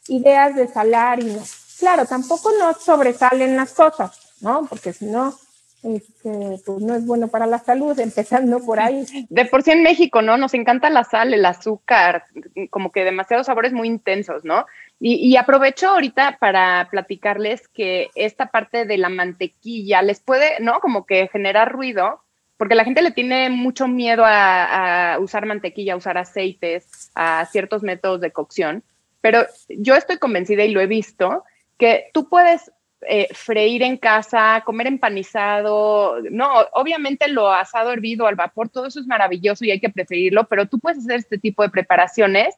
[0.07, 1.41] ideas de salar y no.
[1.81, 4.67] Claro, tampoco no sobresalen las cosas, ¿no?
[4.69, 5.33] Porque si no,
[5.81, 9.03] este, pues no es bueno para la salud, empezando por ahí.
[9.29, 10.37] De por sí en México, ¿no?
[10.37, 12.25] Nos encanta la sal, el azúcar,
[12.69, 14.67] como que demasiados sabores muy intensos, ¿no?
[14.99, 20.79] Y, aprovecho ahorita para platicarles que esta parte de la mantequilla les puede, ¿no?
[20.81, 22.21] Como que generar ruido,
[22.57, 27.47] porque la gente le tiene mucho miedo a, a usar mantequilla, a usar aceites, a
[27.47, 28.83] ciertos métodos de cocción,
[29.21, 31.43] pero yo estoy convencida y lo he visto,
[31.81, 32.71] que tú puedes
[33.07, 38.99] eh, freír en casa, comer empanizado, no, obviamente lo asado, hervido, al vapor, todo eso
[38.99, 42.55] es maravilloso y hay que preferirlo, pero tú puedes hacer este tipo de preparaciones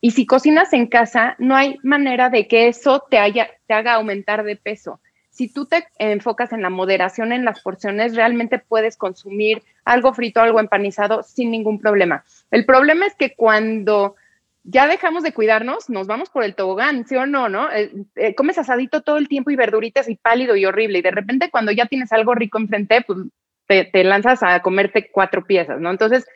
[0.00, 3.94] y si cocinas en casa, no hay manera de que eso te, haya, te haga
[3.94, 5.00] aumentar de peso.
[5.30, 10.40] Si tú te enfocas en la moderación en las porciones, realmente puedes consumir algo frito,
[10.40, 12.24] algo empanizado sin ningún problema.
[12.52, 14.14] El problema es que cuando
[14.62, 17.48] ya dejamos de cuidarnos, nos vamos por el tobogán, ¿sí o no?
[17.48, 17.70] ¿no?
[17.72, 20.98] Eh, eh, comes asadito todo el tiempo y verduritas y pálido y horrible.
[20.98, 23.18] Y de repente cuando ya tienes algo rico enfrente, pues
[23.66, 25.90] te, lanzas a comerte cuatro piezas, ¿no?
[25.90, 26.26] Entonces,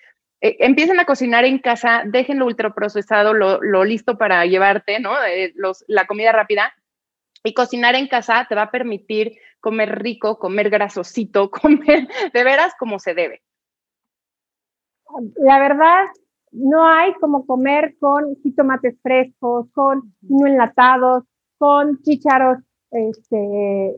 [0.41, 5.15] eh, empiecen a cocinar en casa, dejen lo ultraprocesado, lo, lo listo para llevarte, ¿no?
[5.55, 6.75] Los, la comida rápida.
[7.43, 12.75] Y cocinar en casa te va a permitir comer rico, comer grasosito, comer de veras
[12.79, 13.43] como se debe.
[15.37, 16.07] La verdad,
[16.55, 21.25] no hay como comer con jitomates frescos, con no enlatados,
[21.59, 22.59] con chícharos
[22.93, 23.97] este,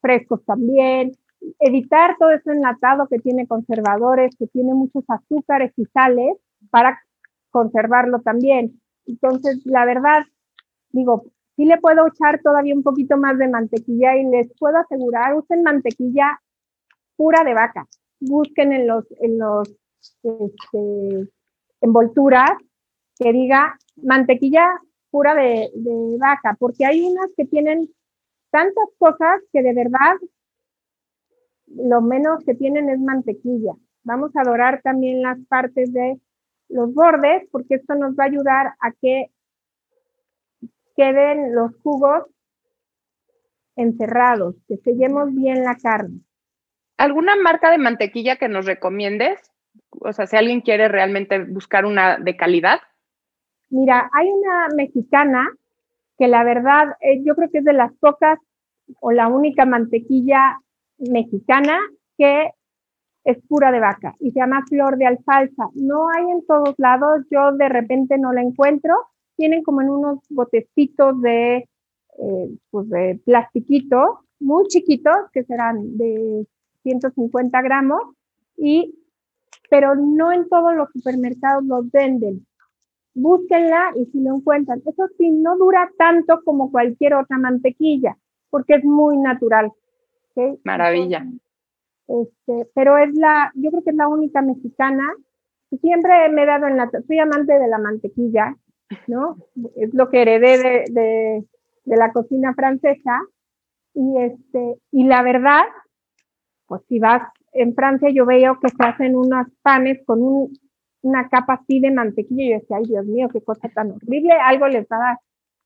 [0.00, 1.12] frescos también.
[1.58, 6.36] Evitar todo ese enlatado que tiene conservadores, que tiene muchos azúcares y sales
[6.70, 7.00] para
[7.50, 8.80] conservarlo también.
[9.06, 10.24] Entonces, la verdad,
[10.90, 11.24] digo,
[11.56, 15.64] sí le puedo echar todavía un poquito más de mantequilla y les puedo asegurar, usen
[15.64, 16.40] mantequilla
[17.16, 17.88] pura de vaca.
[18.20, 19.68] Busquen en los, en los
[20.22, 21.30] este,
[21.84, 22.50] envolturas
[23.18, 24.66] que diga mantequilla
[25.10, 25.70] pura de,
[26.18, 27.88] vaca, porque hay unas que tienen
[28.50, 30.14] tantas cosas que de verdad
[31.66, 33.74] lo menos que tienen es mantequilla.
[34.02, 36.20] Vamos a dorar también las partes de
[36.68, 39.30] los bordes, porque esto nos va a ayudar a que
[40.96, 42.24] queden los jugos
[43.76, 46.20] encerrados, que sellemos bien la carne.
[46.96, 49.53] ¿Alguna marca de mantequilla que nos recomiendes?
[50.04, 52.80] O sea, si alguien quiere realmente buscar una de calidad?
[53.70, 55.48] Mira, hay una mexicana
[56.18, 58.38] que la verdad eh, yo creo que es de las pocas
[59.00, 60.60] o la única mantequilla
[60.98, 61.78] mexicana
[62.18, 62.50] que
[63.24, 65.70] es pura de vaca y se llama flor de alfalfa.
[65.74, 68.94] No hay en todos lados, yo de repente no la encuentro.
[69.36, 76.46] Tienen como en unos botecitos de, eh, pues de plastiquito, muy chiquitos, que serán de
[76.82, 78.02] 150 gramos,
[78.56, 78.94] y
[79.70, 82.46] pero no en todos los supermercados los venden.
[83.14, 84.82] Búsquenla y si lo encuentran.
[84.84, 88.16] Eso sí, no dura tanto como cualquier otra mantequilla,
[88.50, 89.72] porque es muy natural.
[90.64, 91.24] Maravilla.
[92.08, 95.04] Este, pero es la, yo creo que es la única mexicana.
[95.80, 98.56] Siempre me he dado en la, soy amante de la mantequilla,
[99.06, 99.36] ¿no?
[99.76, 101.44] Es lo que heredé de, de,
[101.84, 103.20] de la cocina francesa.
[103.94, 105.62] Y este, y la verdad,
[106.66, 107.22] pues si vas
[107.54, 110.50] en Francia yo veo que se hacen unos panes con
[111.02, 114.32] una capa así de mantequilla y yo decía, ay Dios mío, qué cosa tan horrible,
[114.32, 115.18] algo les va a dar.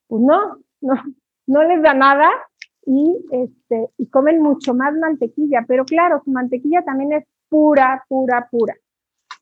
[0.07, 0.95] Pues no, no,
[1.47, 2.31] no les da nada
[2.87, 8.49] y, este, y comen mucho más mantequilla, pero claro, su mantequilla también es pura, pura,
[8.51, 8.75] pura.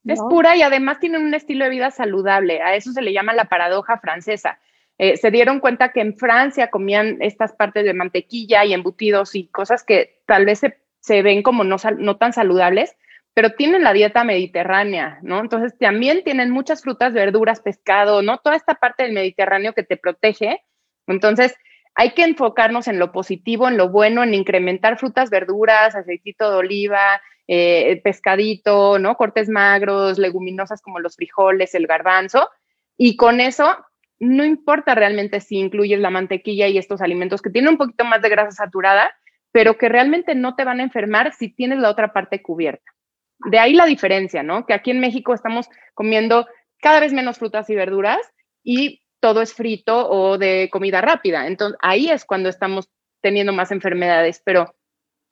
[0.04, 2.62] Es pura y además tienen un estilo de vida saludable.
[2.62, 4.60] A eso se le llama la paradoja francesa.
[4.98, 9.48] Eh, se dieron cuenta que en Francia comían estas partes de mantequilla y embutidos y
[9.48, 11.78] cosas que tal vez se se ven como no,
[12.16, 12.96] tan saludables,
[13.32, 15.38] pero tienen la dieta mediterránea, ¿no?
[15.38, 18.38] Entonces también tienen muchas frutas, verduras, pescado, ¿no?
[18.38, 20.64] Toda esta parte del Mediterráneo que te protege.
[21.06, 21.54] Entonces
[21.94, 26.56] hay que enfocarnos en lo positivo, en lo bueno, en incrementar frutas, verduras, aceitito de
[26.56, 29.16] oliva, eh, pescadito, ¿no?
[29.16, 32.50] Cortes magros, leguminosas como los frijoles, el garbanzo.
[32.96, 33.76] Y con eso,
[34.18, 38.22] no importa realmente si incluyes la mantequilla y estos alimentos que tienen un poquito más
[38.22, 39.12] de grasa saturada,
[39.56, 42.92] pero que realmente no te van a enfermar si tienes la otra parte cubierta.
[43.38, 44.66] De ahí la diferencia, ¿no?
[44.66, 46.46] Que aquí en México estamos comiendo
[46.78, 48.18] cada vez menos frutas y verduras
[48.62, 51.46] y todo es frito o de comida rápida.
[51.46, 52.90] Entonces, ahí es cuando estamos
[53.22, 54.74] teniendo más enfermedades, pero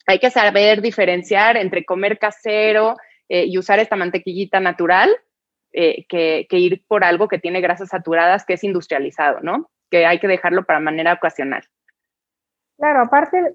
[0.06, 2.96] hay que saber diferenciar entre comer casero
[3.28, 5.14] eh, y usar esta mantequillita natural
[5.74, 9.68] eh, que, que, ir por algo que tiene grasas saturadas, que es industrializado, ¿no?
[9.90, 11.62] que hay que dejarlo para manera ocasional.
[12.78, 13.54] Claro, aparte,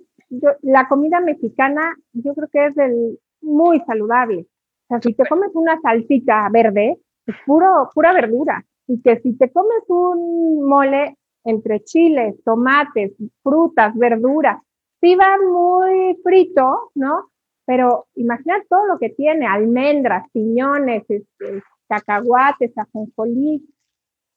[0.61, 4.47] la comida mexicana yo creo que es del, muy saludable.
[4.83, 8.63] O sea, si te comes una salsita verde, es puro, pura verdura.
[8.87, 13.13] Y que si te comes un mole entre chiles, tomates,
[13.43, 14.61] frutas, verduras,
[14.99, 17.29] sí va muy frito, ¿no?
[17.65, 23.63] Pero imagina todo lo que tiene, almendras, piñones, este, cacahuates, ajonjolí.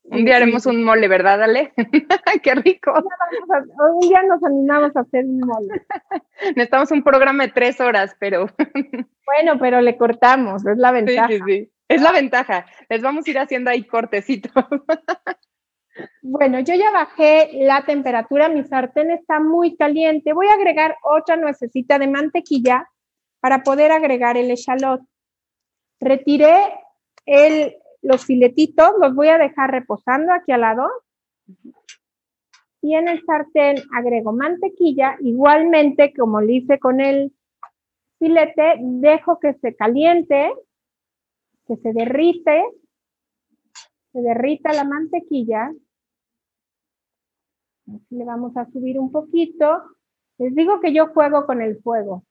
[0.04, 1.72] Un día haremos un mole, ¿verdad, Ale?
[2.42, 2.92] ¡Qué rico!
[2.92, 5.86] Un día nos animamos a hacer un mole.
[6.56, 8.46] Necesitamos un programa de tres horas, pero...
[9.26, 11.28] bueno, pero le cortamos, es la ventaja.
[11.28, 11.72] Sí, sí, sí.
[11.88, 12.66] Es la ventaja.
[12.88, 14.52] Les vamos a ir haciendo ahí cortecitos.
[16.22, 20.32] Bueno, yo ya bajé la temperatura, mi sartén está muy caliente.
[20.32, 22.88] Voy a agregar otra nuececita de mantequilla
[23.40, 25.02] para poder agregar el echalot.
[26.00, 26.54] Retiré
[27.26, 30.88] el, los filetitos, los voy a dejar reposando aquí al lado.
[32.82, 37.32] Y en el sartén agrego mantequilla, igualmente como lo hice con el
[38.18, 40.52] filete, dejo que se caliente,
[41.66, 42.64] que se derrite,
[44.12, 45.72] se derrita la mantequilla.
[48.10, 49.82] le vamos a subir un poquito.
[50.38, 52.24] Les digo que yo juego con el fuego.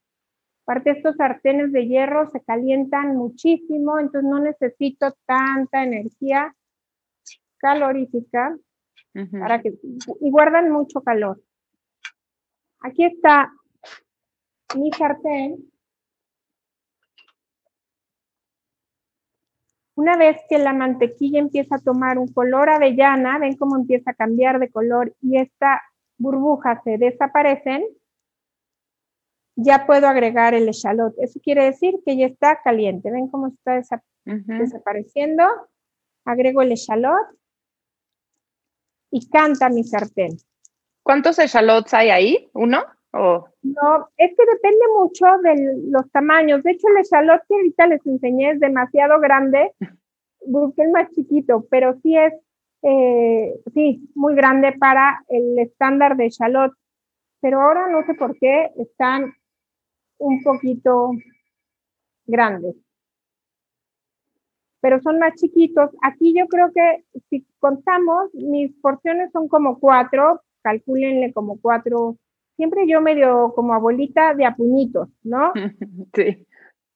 [0.71, 6.55] Aparte, estos sartenes de hierro se calientan muchísimo, entonces no necesito tanta energía
[7.57, 8.57] calorífica
[9.37, 9.73] para que
[10.21, 11.41] y guardan mucho calor.
[12.79, 13.51] Aquí está
[14.77, 15.57] mi sartén.
[19.95, 24.13] Una vez que la mantequilla empieza a tomar un color avellana, ven cómo empieza a
[24.13, 25.81] cambiar de color y esta
[26.17, 27.83] burbuja se desaparecen,
[29.55, 31.13] ya puedo agregar el echalot.
[31.19, 33.11] Eso quiere decir que ya está caliente.
[33.11, 33.81] ¿Ven cómo está
[34.25, 35.43] desapareciendo?
[36.25, 37.27] Agrego el echalot
[39.11, 40.37] y canta mi sartén.
[41.03, 42.49] ¿Cuántos echalots hay ahí?
[42.53, 42.83] ¿Uno?
[43.13, 46.63] No, es que depende mucho de los tamaños.
[46.63, 49.73] De hecho, el echalot que ahorita les enseñé es demasiado grande.
[50.45, 52.33] Busqué el más chiquito, pero sí es,
[52.83, 56.73] eh, sí, muy grande para el estándar de echalot.
[57.41, 59.33] Pero ahora no sé por qué están
[60.21, 61.11] un poquito
[62.25, 62.75] grandes.
[64.79, 65.91] Pero son más chiquitos.
[66.01, 72.17] Aquí yo creo que si contamos, mis porciones son como cuatro, calcúlenle como cuatro,
[72.55, 75.51] siempre yo medio como abuelita de apuñitos, ¿no?
[76.13, 76.45] Sí.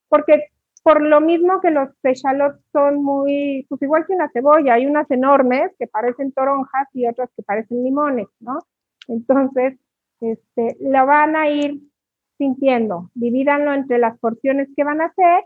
[0.07, 0.49] Porque
[0.83, 5.09] por lo mismo que los echalots son muy, pues igual que la cebolla, hay unas
[5.09, 8.59] enormes que parecen toronjas y otras que parecen limones, ¿no?
[9.07, 9.79] Entonces,
[10.21, 11.81] este, la van a ir
[12.37, 13.09] sintiendo.
[13.13, 15.43] Divídanlo entre las porciones que van a hacer.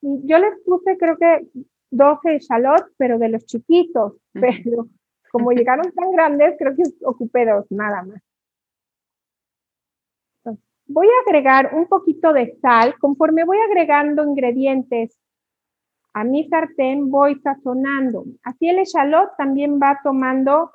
[0.00, 1.46] Yo les puse, creo que
[1.90, 4.14] 12 shallots, pero de los chiquitos.
[4.32, 4.88] Pero
[5.30, 8.20] como llegaron tan grandes, creo que ocupé dos, nada más.
[10.86, 12.96] voy a agregar un poquito de sal.
[12.98, 15.18] Conforme voy agregando ingredientes
[16.12, 18.24] a mi sartén, voy sazonando.
[18.44, 20.70] Así el echalot también va tomando,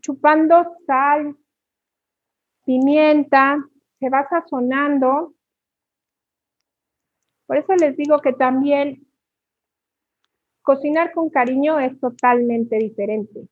[0.00, 1.36] chupando sal,
[2.64, 3.58] pimienta,
[4.02, 5.32] se va sazonando.
[7.46, 9.06] Por eso les digo que también
[10.62, 13.46] cocinar con cariño es totalmente diferente.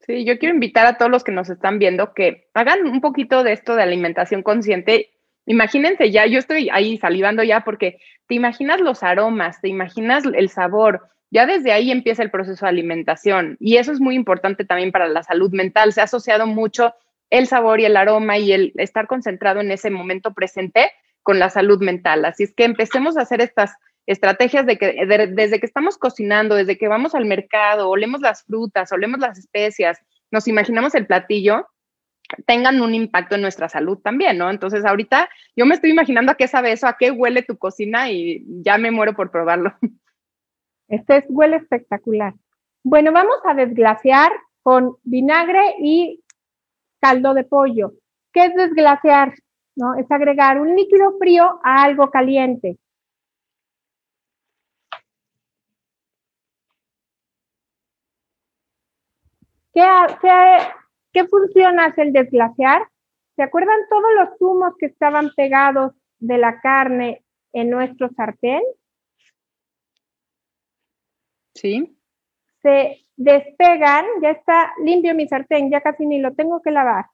[0.00, 3.42] Sí, yo quiero invitar a todos los que nos están viendo que hagan un poquito
[3.42, 5.10] de esto de alimentación consciente.
[5.44, 10.48] Imagínense ya, yo estoy ahí salivando ya porque te imaginas los aromas, te imaginas el
[10.48, 14.92] sabor, ya desde ahí empieza el proceso de alimentación y eso es muy importante también
[14.92, 15.92] para la salud mental.
[15.92, 16.94] Se ha asociado mucho
[17.34, 20.92] el sabor y el aroma y el estar concentrado en ese momento presente
[21.24, 22.24] con la salud mental.
[22.24, 23.74] Así es que empecemos a hacer estas
[24.06, 28.92] estrategias de que desde que estamos cocinando, desde que vamos al mercado, olemos las frutas,
[28.92, 29.98] olemos las especias,
[30.30, 31.66] nos imaginamos el platillo,
[32.46, 34.48] tengan un impacto en nuestra salud también, ¿no?
[34.48, 38.12] Entonces, ahorita yo me estoy imaginando a qué sabe eso, a qué huele tu cocina
[38.12, 39.74] y ya me muero por probarlo.
[40.86, 42.34] Este huele espectacular.
[42.84, 44.30] Bueno, vamos a desglaciar
[44.62, 46.23] con vinagre y
[47.04, 47.92] caldo de pollo.
[48.32, 49.34] ¿Qué es desglaciar?
[49.76, 49.94] ¿No?
[49.96, 52.78] Es agregar un líquido frío a algo caliente.
[59.74, 59.84] ¿Qué,
[60.22, 60.58] qué,
[61.12, 62.88] qué función hace el desglaciar?
[63.36, 68.62] ¿Se acuerdan todos los zumos que estaban pegados de la carne en nuestro sartén?
[71.54, 71.98] Sí.
[72.62, 77.06] Se despegan, ya está limpio mi sartén, ya casi ni lo tengo que lavar.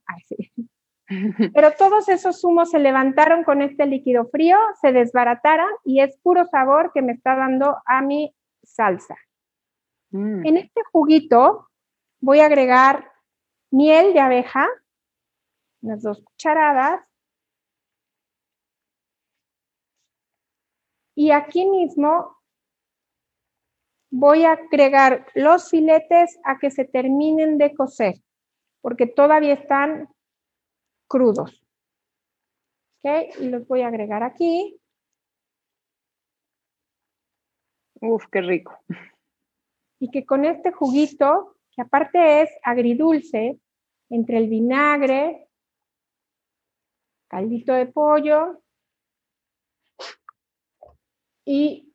[1.55, 6.46] Pero todos esos zumos se levantaron con este líquido frío, se desbarataron y es puro
[6.46, 9.16] sabor que me está dando a mi salsa.
[10.11, 10.46] Mm.
[10.46, 11.68] En este juguito
[12.20, 13.11] voy a agregar
[13.70, 14.68] miel de abeja,
[15.82, 17.01] unas dos cucharadas.
[21.16, 22.39] Y aquí mismo
[24.11, 28.15] voy a agregar los filetes a que se terminen de cocer,
[28.81, 30.09] porque todavía están
[31.09, 31.65] crudos.
[32.99, 33.37] ¿Ok?
[33.41, 34.79] Y los voy a agregar aquí.
[38.01, 38.79] Uf, qué rico.
[39.99, 43.59] Y que con este juguito, que aparte es agridulce,
[44.09, 45.47] entre el vinagre,
[47.29, 48.61] caldito de pollo
[51.45, 51.93] y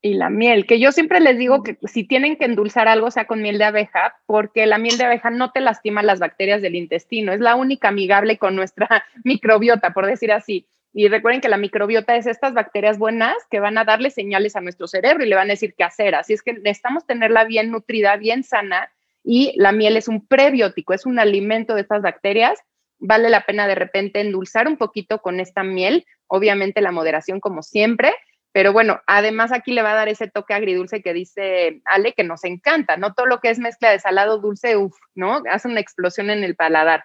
[0.00, 3.26] y la miel, que yo siempre les digo que si tienen que endulzar algo sea
[3.26, 6.76] con miel de abeja, porque la miel de abeja no te lastima las bacterias del
[6.76, 10.66] intestino, es la única amigable con nuestra microbiota, por decir así.
[10.92, 14.60] Y recuerden que la microbiota es estas bacterias buenas que van a darle señales a
[14.60, 16.14] nuestro cerebro y le van a decir qué hacer.
[16.14, 18.90] Así es que necesitamos tenerla bien nutrida, bien sana.
[19.22, 22.58] Y la miel es un prebiótico, es un alimento de estas bacterias.
[22.98, 26.06] Vale la pena de repente endulzar un poquito con esta miel.
[26.26, 28.14] Obviamente la moderación como siempre.
[28.52, 32.24] Pero bueno, además aquí le va a dar ese toque agridulce que dice Ale, que
[32.24, 33.14] nos encanta, ¿no?
[33.14, 35.42] Todo lo que es mezcla de salado dulce, uff, ¿no?
[35.50, 37.04] Hace una explosión en el paladar.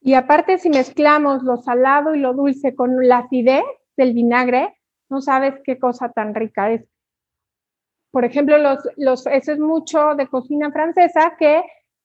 [0.00, 3.64] Y aparte, si mezclamos lo salado y lo dulce con la acidez
[3.96, 4.76] del vinagre,
[5.08, 6.84] no sabes qué cosa tan rica es.
[8.10, 11.62] Por ejemplo, los, los, eso es mucho de cocina francesa que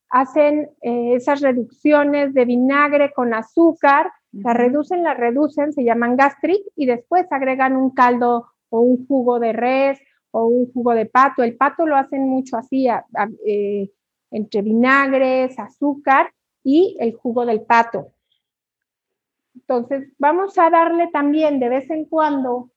[0.10, 6.62] hacen eh, esas reducciones de vinagre con azúcar, la reducen, la reducen, se llaman gastric
[6.76, 10.00] y después agregan un caldo o un jugo de res
[10.32, 11.44] o un jugo de pato.
[11.44, 12.88] El pato lo hacen mucho así,
[13.46, 13.92] eh,
[14.32, 18.14] entre vinagres, azúcar y el jugo del pato.
[19.56, 22.72] Entonces, vamos a darle también de vez en cuando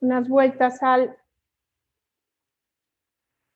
[0.00, 1.16] unas vueltas al,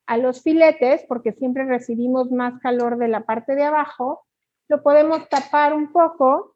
[0.06, 4.24] a los filetes, porque siempre recibimos más calor de la parte de abajo.
[4.68, 6.51] Lo podemos tapar un poco.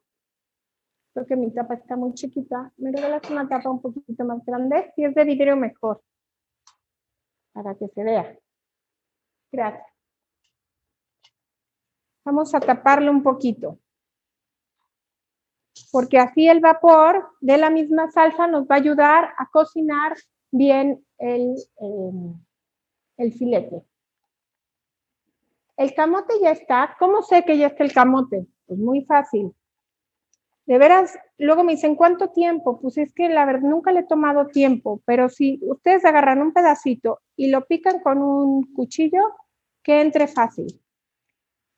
[1.16, 2.70] Creo que mi tapa está muy chiquita.
[2.76, 4.92] Me regalas una tapa un poquito más grande.
[4.94, 6.02] Si es de vidrio, mejor.
[7.54, 8.38] Para que se vea.
[9.50, 9.88] Gracias.
[12.22, 13.78] Vamos a taparlo un poquito.
[15.90, 20.14] Porque así el vapor de la misma salsa nos va a ayudar a cocinar
[20.50, 22.44] bien el, em,
[23.16, 23.86] el filete.
[25.78, 26.94] El camote ya está.
[26.98, 28.46] ¿Cómo sé que ya está el camote?
[28.66, 29.54] Pues muy fácil.
[30.66, 32.80] De veras, luego me dicen, ¿cuánto tiempo?
[32.80, 36.52] Pues es que la verdad nunca le he tomado tiempo, pero si ustedes agarran un
[36.52, 39.22] pedacito y lo pican con un cuchillo,
[39.86, 40.82] que entre fácil.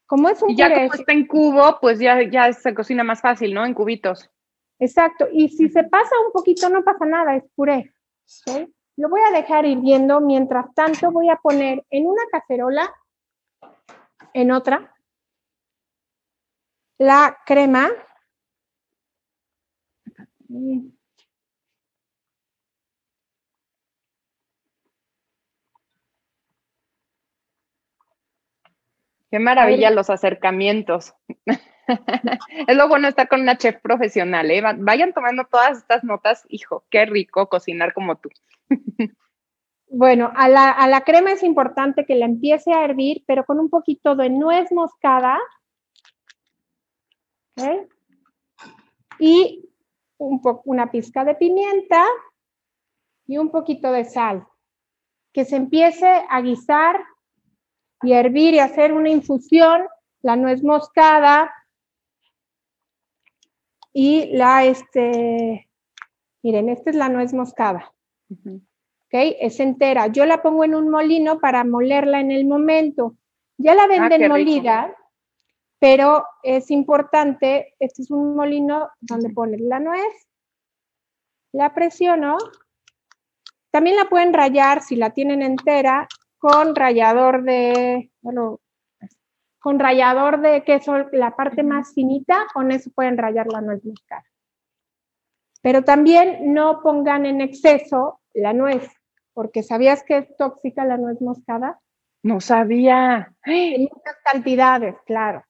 [0.07, 3.21] Como es un y ya como está en cubo, pues ya, ya se cocina más
[3.21, 3.67] fácil, ¿no?
[3.67, 4.31] En cubitos.
[4.79, 5.29] Exacto.
[5.31, 7.93] Y si se pasa un poquito, no pasa nada, es puré.
[8.97, 10.23] Lo voy a dejar hirviendo.
[10.23, 12.91] Mientras tanto, voy a poner en una cacerola,
[14.33, 14.95] en otra,
[16.97, 17.91] la crema.
[20.49, 20.81] Qué
[29.39, 31.15] maravilla los acercamientos.
[32.67, 34.63] es lo bueno estar con una chef profesional, ¿eh?
[34.79, 38.31] Vayan tomando todas estas notas, hijo, qué rico cocinar como tú.
[39.91, 44.17] bueno, a la, crema es importante que la empiece a hervir, pero con un poquito
[44.17, 45.39] de nuez moscada.
[49.19, 49.68] Y
[50.19, 52.05] un una pizca de pimienta
[53.27, 54.47] y un poquito de sal.
[55.33, 57.01] Que se empiece a guisar
[58.03, 59.83] y hervir y hacer una infusión,
[60.23, 61.53] la nuez moscada
[63.93, 65.69] y la, este,
[66.43, 67.93] miren, esta es la nuez moscada.
[68.31, 69.13] ¿Ok?
[69.41, 70.09] Es entera.
[70.09, 73.17] Yo la pongo en un molino para molerla en el momento.
[73.57, 74.95] Ya la ah, venden molida,
[75.79, 80.29] pero es importante, este es un molino donde pones la nuez,
[81.53, 82.37] la presiono,
[83.71, 86.09] también la pueden rayar si la tienen entera
[86.39, 88.61] con rallador de, bueno,
[89.59, 94.25] con rallador de queso, la parte más finita, con eso pueden rayar la nuez moscada.
[95.63, 98.89] Pero también no pongan en exceso la nuez,
[99.35, 101.81] porque ¿sabías que es tóxica la nuez moscada?
[102.23, 103.35] No sabía.
[103.45, 105.45] En muchas cantidades, claro.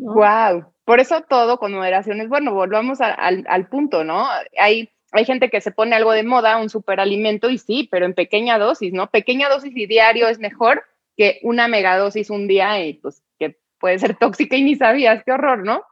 [0.00, 0.72] Wow.
[0.84, 2.54] Por eso todo con moderación es bueno.
[2.54, 4.26] Volvamos al, al punto, ¿no?
[4.58, 8.14] Hay hay gente que se pone algo de moda, un superalimento, y sí, pero en
[8.14, 9.10] pequeña dosis, ¿no?
[9.10, 10.84] Pequeña dosis y diario es mejor
[11.16, 15.32] que una megadosis un día y pues que puede ser tóxica y ni sabías, qué
[15.32, 15.82] horror, ¿no?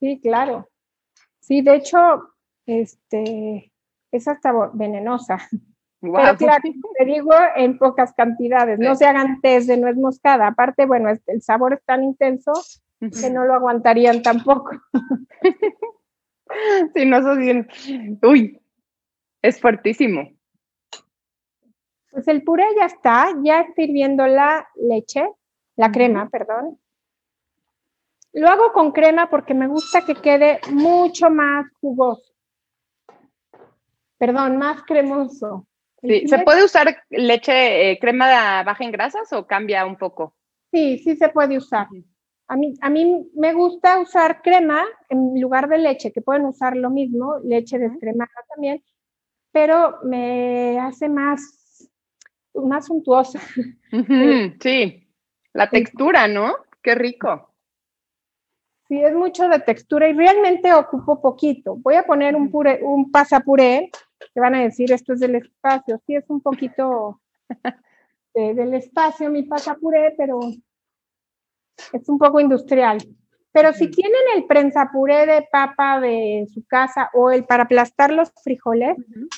[0.00, 0.68] Sí, claro.
[1.40, 2.28] Sí, de hecho,
[2.66, 3.72] este,
[4.12, 5.38] es hasta venenosa.
[6.00, 6.62] Pero claro,
[6.98, 10.48] te digo en pocas cantidades, no se hagan test de nuez moscada.
[10.48, 12.52] Aparte, bueno, el sabor es tan intenso
[13.10, 14.70] que no lo aguantarían tampoco.
[16.94, 17.68] Sí, no, eso bien.
[18.22, 18.60] Uy,
[19.42, 20.30] es fuertísimo.
[22.10, 25.26] Pues el puré ya está, ya está hirviendo la leche,
[25.74, 26.78] la crema, perdón.
[28.32, 32.32] Lo hago con crema porque me gusta que quede mucho más jugoso.
[34.18, 35.66] Perdón, más cremoso.
[36.02, 40.36] Sí, ¿Se puede usar leche, eh, crema baja en grasas o cambia un poco?
[40.70, 41.88] Sí, sí se puede usar.
[42.46, 46.76] A mí, a mí me gusta usar crema en lugar de leche, que pueden usar
[46.76, 48.82] lo mismo, leche descremada también,
[49.50, 51.88] pero me hace más,
[52.54, 53.40] más suntuosa.
[54.60, 55.08] Sí,
[55.52, 56.54] la textura, ¿no?
[56.82, 57.54] Qué rico.
[58.88, 61.76] Sí, es mucho de textura y realmente ocupo poquito.
[61.76, 63.90] Voy a poner un, puré, un pasapuré,
[64.34, 66.02] que van a decir esto es del espacio.
[66.06, 67.20] Sí, es un poquito
[68.34, 70.40] del espacio mi pasapuré, pero
[71.92, 72.98] es un poco industrial.
[73.52, 78.32] Pero si tienen el prensapuré de papa de su casa o el para aplastar los
[78.42, 78.96] frijoles,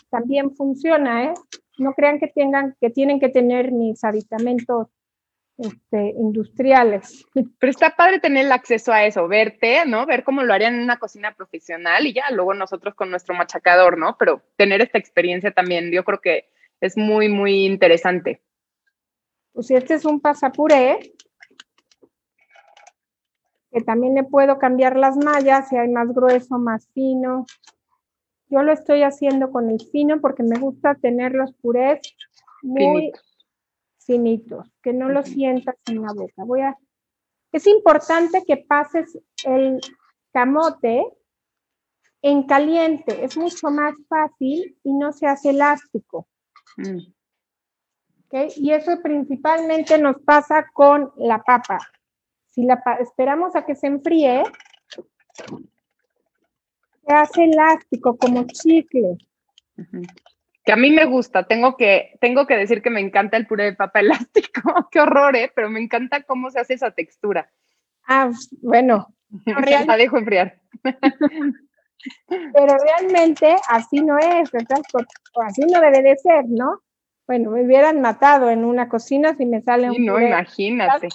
[0.09, 1.35] también funciona, ¿eh?
[1.79, 4.89] No crean que tengan que tienen que tener mis aditamentos
[5.59, 7.27] este, industriales.
[7.59, 10.07] Pero está padre tener el acceso a eso, verte, ¿no?
[10.07, 13.99] Ver cómo lo harían en una cocina profesional y ya luego nosotros con nuestro machacador,
[13.99, 14.17] ¿no?
[14.19, 16.49] Pero tener esta experiencia también, yo creo que
[16.81, 18.43] es muy, muy interesante.
[19.53, 21.15] Pues si este es un pasapuré,
[23.77, 27.45] que también le puedo cambiar las mallas si hay más grueso, más fino.
[28.49, 32.01] Yo lo estoy haciendo con el fino porque me gusta tener los purés
[32.63, 33.13] muy
[33.99, 36.45] finitos, que no los sientas en la boca.
[36.45, 36.75] Voy a
[37.53, 39.79] es importante que pases el
[40.33, 41.05] camote
[42.23, 46.27] en caliente, es mucho más fácil y no se hace elástico.
[46.79, 47.13] Mm.
[48.57, 51.79] Y eso principalmente nos pasa con la papa.
[52.57, 54.43] Si la esperamos a que se enfríe,
[57.07, 59.19] se hace elástico como chicle.
[60.65, 63.65] Que a mí me gusta, tengo que, tengo que decir que me encanta el puré
[63.65, 64.01] de papa
[64.31, 65.53] elástico, qué horror, ¿eh?
[65.55, 67.51] pero me encanta cómo se hace esa textura.
[68.09, 68.31] Ah,
[68.63, 69.15] bueno.
[69.87, 70.59] la dejo enfriar.
[72.27, 74.51] pero realmente así no es,
[75.45, 76.81] así no debe de ser, ¿no?
[77.27, 80.05] Bueno, me hubieran matado en una cocina si me sale un.
[80.05, 81.09] no, imagínate.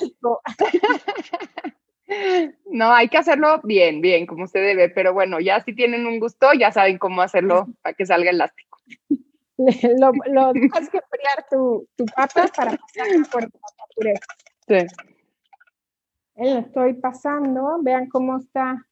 [2.66, 6.20] no, hay que hacerlo bien, bien, como se debe, pero bueno, ya si tienen un
[6.20, 8.80] gusto, ya saben cómo hacerlo para que salga elástico.
[9.58, 13.50] lo, lo dejas que enfriar tu, tu papa para pasar por
[13.96, 14.14] puré.
[14.68, 14.86] Sí.
[16.36, 18.86] Lo estoy pasando, vean cómo está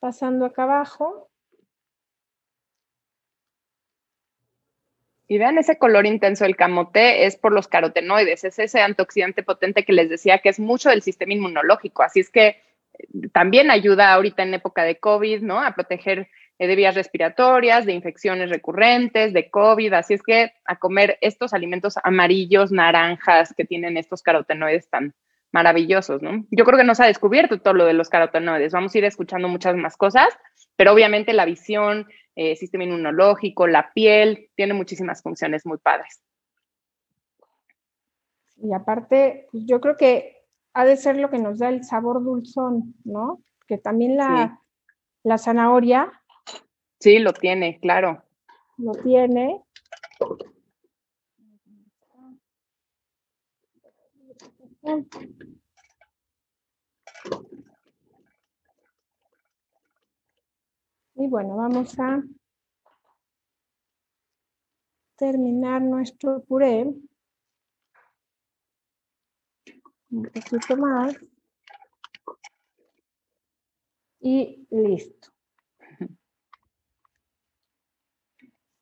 [0.00, 1.30] pasando acá abajo.
[5.32, 9.82] Y vean ese color intenso del camote, es por los carotenoides, es ese antioxidante potente
[9.82, 12.02] que les decía que es mucho del sistema inmunológico.
[12.02, 15.58] Así es que eh, también ayuda ahorita en época de COVID, ¿no?
[15.58, 16.28] A proteger
[16.58, 19.94] eh, de vías respiratorias, de infecciones recurrentes, de COVID.
[19.94, 25.14] Así es que a comer estos alimentos amarillos, naranjas que tienen estos carotenoides tan
[25.50, 26.44] maravillosos, ¿no?
[26.50, 28.72] Yo creo que no se ha descubierto todo lo de los carotenoides.
[28.72, 30.28] Vamos a ir escuchando muchas más cosas,
[30.76, 36.22] pero obviamente la visión, eh, sistema inmunológico, la piel, tiene muchísimas funciones muy padres.
[38.56, 42.22] Y aparte, pues, yo creo que ha de ser lo que nos da el sabor
[42.22, 43.42] dulzón, ¿no?
[43.66, 44.60] Que también la,
[45.22, 46.12] la zanahoria.
[47.00, 48.22] Sí, lo tiene, claro.
[48.76, 49.62] Lo tiene.
[61.14, 62.22] Y bueno, vamos a
[65.16, 66.86] terminar nuestro puré.
[70.10, 71.14] Un poquito más.
[74.20, 75.28] Y listo.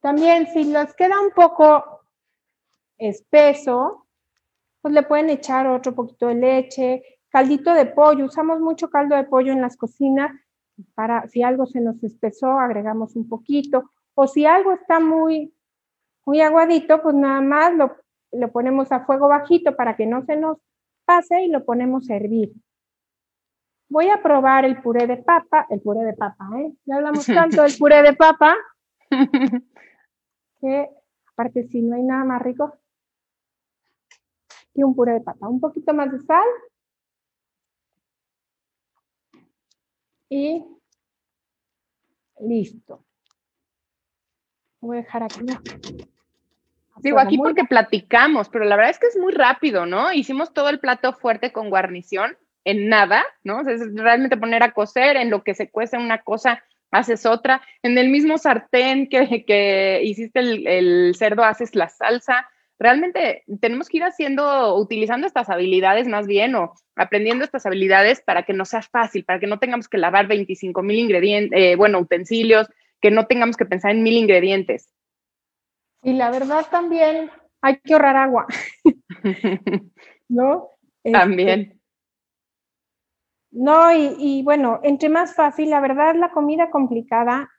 [0.01, 2.07] También si les queda un poco
[2.97, 4.07] espeso,
[4.81, 8.25] pues le pueden echar otro poquito de leche, caldito de pollo.
[8.25, 10.33] Usamos mucho caldo de pollo en las cocinas
[10.95, 15.55] para si algo se nos espesó, agregamos un poquito, o si algo está muy,
[16.27, 17.97] muy aguadito, pues nada más lo,
[18.33, 20.59] lo ponemos a fuego bajito para que no se nos
[21.05, 22.53] pase y lo ponemos a hervir.
[23.89, 26.73] Voy a probar el puré de papa, el puré de papa, ¿eh?
[26.85, 28.57] Ya hablamos tanto del puré de papa,
[30.61, 30.89] que
[31.33, 32.73] aparte si no hay nada más rico,
[34.75, 36.47] y un puré de papa, un poquito más de sal
[40.31, 40.65] y
[42.41, 43.05] listo.
[44.81, 45.41] Voy a dejar aquí
[47.03, 50.13] Digo, aquí porque platicamos, pero la verdad es que es muy rápido, ¿no?
[50.13, 53.61] Hicimos todo el plato fuerte con guarnición en nada, ¿no?
[53.61, 57.25] O sea, es realmente poner a cocer, en lo que se cuece una cosa, haces
[57.25, 57.63] otra.
[57.83, 62.49] En el mismo sartén que, que hiciste el, el cerdo, haces la salsa
[62.81, 68.45] realmente tenemos que ir haciendo, utilizando estas habilidades más bien o aprendiendo estas habilidades para
[68.45, 71.99] que no sea fácil, para que no tengamos que lavar 25 mil ingredientes, eh, bueno,
[71.99, 72.69] utensilios,
[73.01, 74.91] que no tengamos que pensar en mil ingredientes.
[76.03, 78.47] Y la verdad también hay que ahorrar agua,
[80.29, 80.71] ¿no?
[81.13, 81.61] También.
[81.61, 81.81] Este,
[83.53, 87.51] no, y, y, bueno, entre más fácil, la verdad, la comida complicada,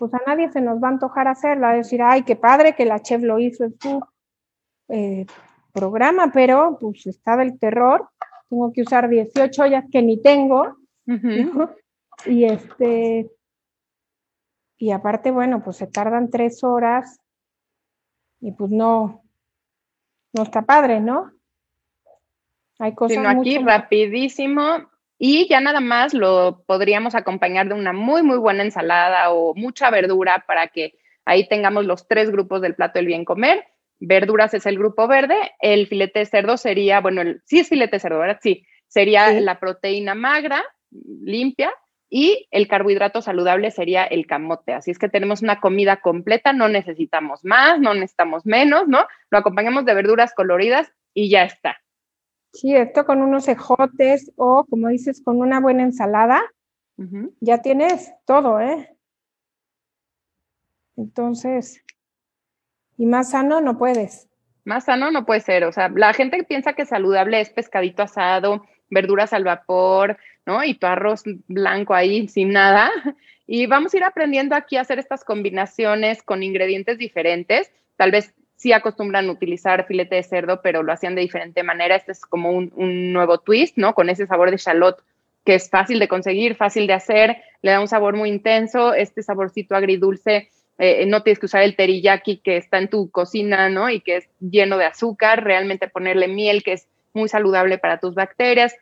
[0.00, 3.00] pues a nadie se nos va a antojar hacerla, decir, ay, qué padre que la
[3.02, 4.00] chef lo hizo, tú
[4.88, 5.26] eh,
[5.72, 8.08] programa, pero pues está del terror.
[8.48, 10.76] Tengo que usar 18 ollas que ni tengo.
[12.26, 13.30] Y este,
[14.76, 17.20] y aparte, bueno, pues se tardan tres horas
[18.40, 19.22] y pues no,
[20.32, 21.30] no está padre, ¿no?
[22.80, 23.16] Hay cosas.
[23.16, 28.62] Sino aquí rapidísimo y ya nada más lo podríamos acompañar de una muy, muy buena
[28.62, 33.24] ensalada o mucha verdura para que ahí tengamos los tres grupos del plato del bien
[33.24, 33.64] comer
[34.00, 37.96] verduras es el grupo verde, el filete de cerdo sería, bueno, el, sí es filete
[37.96, 38.38] de cerdo, ¿verdad?
[38.42, 41.72] Sí, sería la proteína magra, limpia,
[42.10, 44.72] y el carbohidrato saludable sería el camote.
[44.72, 49.06] Así es que tenemos una comida completa, no necesitamos más, no necesitamos menos, ¿no?
[49.30, 51.76] Lo acompañamos de verduras coloridas y ya está.
[52.52, 56.42] Sí, esto con unos ejotes o, como dices, con una buena ensalada,
[57.40, 58.96] ya tienes todo, ¿eh?
[60.96, 61.84] Entonces,
[62.98, 64.28] y más sano no puedes.
[64.64, 65.64] Más sano no puede ser.
[65.64, 70.62] O sea, la gente piensa que saludable es pescadito asado, verduras al vapor, ¿no?
[70.64, 72.90] Y tu arroz blanco ahí sin nada.
[73.50, 77.72] Y vamos a ir aprendiendo aquí a hacer estas combinaciones con ingredientes diferentes.
[77.96, 81.96] Tal vez sí acostumbran utilizar filete de cerdo, pero lo hacían de diferente manera.
[81.96, 82.70] Este es como un,
[83.14, 83.94] nuevo twist, ¿no?
[83.94, 85.02] Con ese sabor de shallot
[85.46, 89.22] que es fácil de conseguir, fácil de hacer, le da un sabor muy intenso, este
[89.22, 93.90] saborcito agridulce eh, no tienes que usar el teriyaki que está en tu cocina, ¿no?
[93.90, 98.14] Y que es lleno de azúcar, realmente ponerle miel que es muy saludable para tus
[98.14, 98.76] bacterias.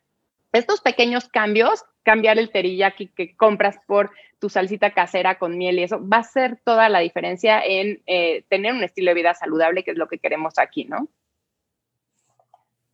[0.53, 5.85] Estos pequeños cambios, cambiar el teriyaki que compras por tu salsita casera con miel y
[5.85, 9.83] eso, va a ser toda la diferencia en eh, tener un estilo de vida saludable,
[9.83, 11.09] que es lo que queremos aquí, ¿no?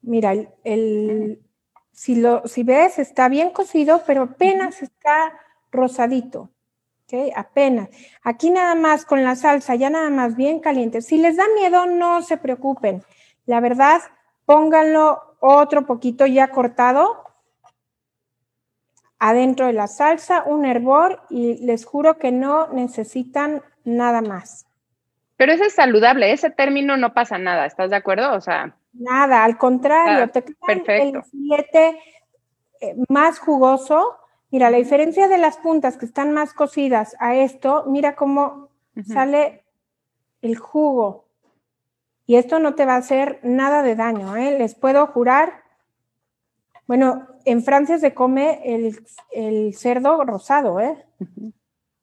[0.00, 0.34] Mira,
[0.64, 1.40] el,
[1.92, 5.32] si, lo, si ves, está bien cocido, pero apenas está
[5.70, 6.50] rosadito.
[7.34, 7.88] Apenas.
[8.22, 11.02] Aquí nada más con la salsa, ya nada más bien caliente.
[11.02, 13.02] Si les da miedo, no se preocupen.
[13.46, 14.00] La verdad,
[14.44, 17.24] pónganlo otro poquito ya cortado
[19.18, 24.66] adentro de la salsa, un hervor y les juro que no necesitan nada más.
[25.36, 28.32] Pero ese es saludable, ese término no pasa nada, ¿estás de acuerdo?
[28.34, 31.18] O sea, nada, al contrario, te perfecto.
[31.18, 31.98] el filete
[32.80, 34.16] eh, más jugoso
[34.53, 38.68] Mira, la diferencia de las puntas que están más cocidas a esto, mira cómo
[39.03, 39.64] sale
[40.42, 41.24] el jugo.
[42.26, 44.59] Y esto no te va a hacer nada de daño, ¿eh?
[44.59, 45.62] Les puedo jurar.
[46.86, 51.03] Bueno, en Francia se come el, cerdo rosado, ¿eh?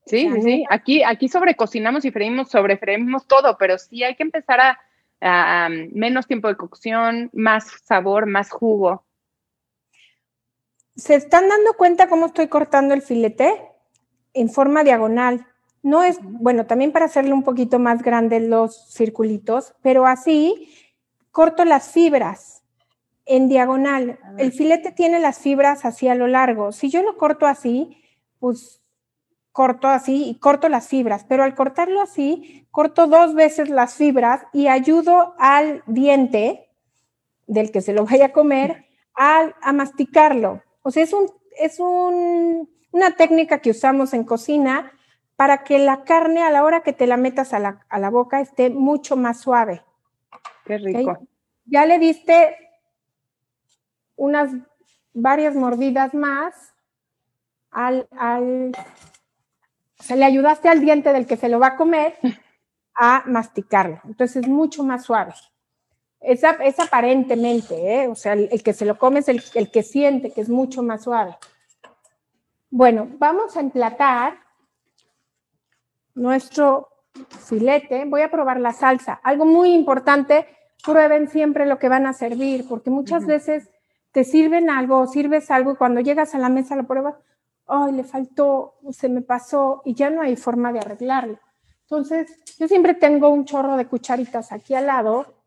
[0.08, 4.80] Sí, sí, Aquí, aquí sobrecocinamos y freímos, sobrefreímos todo, pero sí hay que empezar a,
[5.22, 9.06] a menos tiempo de cocción, más sabor, más jugo.
[10.96, 13.72] ¿Se están dando cuenta cómo estoy cortando el filete?
[14.34, 15.46] En forma diagonal.
[15.82, 20.70] No es, bueno, también para hacerle un poquito más grande los circulitos, pero así
[21.32, 22.64] corto las fibras
[23.26, 24.20] en diagonal.
[24.38, 26.72] El filete tiene las fibras así a lo largo.
[26.72, 28.02] Si yo lo corto así,
[28.40, 28.82] pues
[29.52, 34.46] corto así y corto las fibras, pero al cortarlo así, corto dos veces las fibras
[34.54, 36.70] y ayudo al diente
[37.48, 38.86] del que se lo vaya a comer
[39.16, 40.64] a, a masticarlo.
[40.82, 44.92] O sea, es, un, es una técnica que usamos en cocina
[45.36, 48.70] para que la carne a la hora que te la metas a la, boca esté
[48.70, 49.84] mucho más suave.
[50.66, 51.20] Qué rico.
[51.66, 52.56] Ya le diste
[54.16, 54.52] unas
[55.14, 56.74] varias mordidas más
[57.72, 58.72] al, al,
[60.00, 62.16] o sea, le ayudaste al diente del que se lo va a comer
[62.96, 64.02] a masticarlo.
[64.06, 65.34] Entonces es mucho más suave.
[66.22, 68.07] Es, es aparentemente, ¿eh?
[68.07, 70.84] o sea, el, que se lo come es el, el que siente que es mucho
[70.84, 71.38] más suave.
[72.70, 74.38] Bueno, vamos a emplatar
[76.13, 76.89] nuestro
[77.47, 78.05] filete.
[78.05, 79.20] Voy a probar la salsa.
[79.24, 80.45] Algo muy importante,
[80.84, 83.70] prueben siempre lo que van a servir, porque muchas veces
[84.11, 87.15] te sirven algo, sirves algo y cuando llegas a la mesa lo pruebas,
[87.67, 91.39] ay, le faltó, se me pasó y ya no hay forma de arreglarlo.
[91.82, 95.39] Entonces, yo siempre tengo un chorro de cucharitas aquí al lado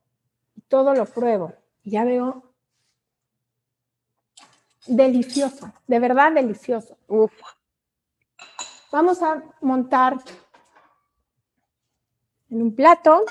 [0.73, 1.53] todo lo pruebo.
[1.85, 2.55] Y ya veo
[4.87, 6.97] delicioso, de verdad delicioso.
[7.09, 7.31] Uf.
[8.91, 10.17] Vamos a montar
[12.49, 13.23] en un plato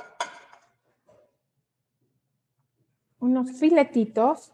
[3.17, 4.53] unos filetitos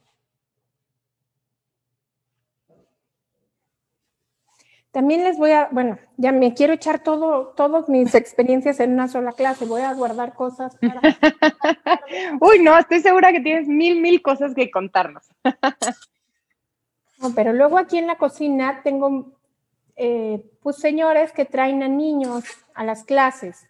[4.97, 9.07] También les voy a, bueno, ya me quiero echar todo, todas mis experiencias en una
[9.07, 11.01] sola clase, voy a guardar cosas para...
[12.41, 15.23] Uy, no, estoy segura que tienes mil, mil cosas que contarnos.
[17.21, 19.33] no, pero luego aquí en la cocina tengo,
[19.97, 22.43] eh, pues, señores que traen a niños
[22.73, 23.67] a las clases.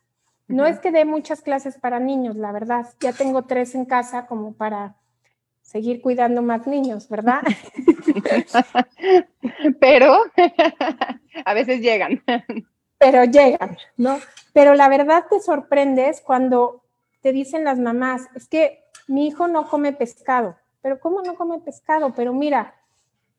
[0.47, 2.87] No es que dé muchas clases para niños, la verdad.
[3.01, 4.95] Ya tengo tres en casa como para
[5.67, 7.41] seguir cuidando más niños, ¿verdad?
[9.81, 10.17] Pero
[11.45, 12.23] a veces llegan.
[12.97, 14.17] Pero llegan, ¿no?
[14.53, 16.83] Pero la verdad te sorprendes cuando
[17.21, 21.59] te dicen las mamás, es que mi hijo no come pescado, pero ¿cómo no come
[21.59, 22.13] pescado?
[22.15, 22.75] Pero mira,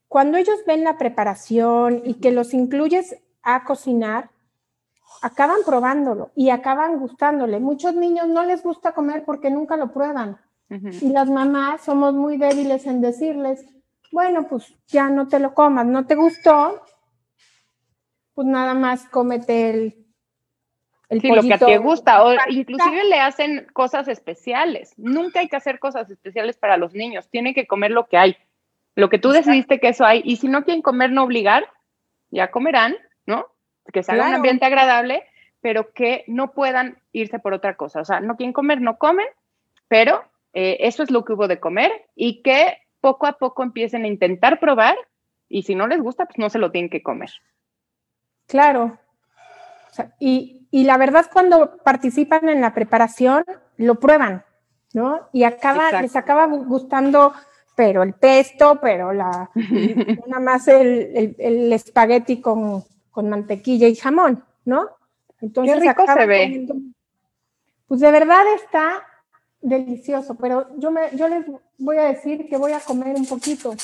[0.07, 4.31] cuando ellos ven la preparación y que los incluyes a cocinar,
[5.23, 7.59] acaban probándolo y acaban gustándole.
[7.59, 10.39] Muchos niños no les gusta comer porque nunca lo prueban.
[10.71, 13.65] Y las mamás somos muy débiles en decirles,
[14.13, 16.83] bueno, pues ya no te lo comas, no te gustó,
[18.35, 20.07] pues nada más cómete el,
[21.09, 24.93] el sí, lo que a ti gusta, o inclusive le hacen cosas especiales.
[24.99, 28.37] Nunca hay que hacer cosas especiales para los niños, tienen que comer lo que hay,
[28.95, 31.67] lo que tú decidiste que eso hay, y si no quieren comer, no obligar,
[32.31, 32.95] ya comerán,
[33.27, 33.47] ¿no?
[33.91, 35.25] Que se haga un ambiente agradable,
[35.61, 38.01] pero que no puedan irse por otra cosa.
[38.01, 39.27] O sea, no quieren comer, no comen,
[39.89, 40.23] pero
[40.53, 44.09] eh, eso es lo que hubo de comer y que poco a poco empiecen a
[44.09, 44.97] intentar probar
[45.49, 47.31] y si no les gusta, pues no se lo tienen que comer.
[48.47, 48.99] Claro.
[50.21, 53.45] y, la verdad cuando participan en la preparación,
[53.77, 54.45] lo prueban,
[54.93, 55.29] ¿no?
[55.33, 57.33] Y acaba, les acaba gustando,
[57.75, 59.51] pero el pesto, pero la,
[60.27, 62.85] nada más el, el, espagueti con,
[63.17, 64.89] mantequilla y jamón, ¿no?
[65.41, 66.67] Entonces, Qué rico se ve.
[67.87, 69.08] pues de verdad está
[69.61, 71.45] delicioso, pero yo, me, yo les
[71.79, 73.75] voy a decir que voy a comer un poquito.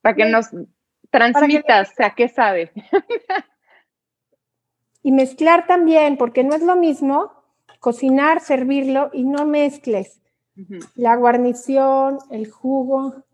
[0.00, 0.46] Para que nos
[1.10, 2.72] transmitas a qué sabe.
[5.02, 7.32] y mezclar también, porque no es lo mismo
[7.80, 10.20] cocinar, servirlo y no mezcles
[10.94, 13.24] la guarnición, el jugo.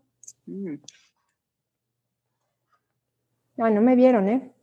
[3.57, 4.54] No, no me vieron, ¿eh?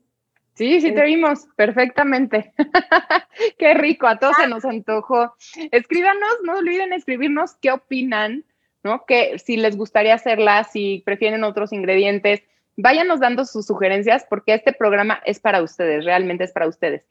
[0.62, 2.52] Sí, sí te vimos perfectamente.
[3.58, 5.34] Qué rico, a todos se nos antojó.
[5.72, 8.44] Escríbanos, no olviden escribirnos qué opinan,
[8.84, 9.04] ¿no?
[9.04, 12.42] Que si les gustaría hacerla, si prefieren otros ingredientes,
[12.76, 17.02] váyanos dando sus sugerencias porque este programa es para ustedes, realmente es para ustedes.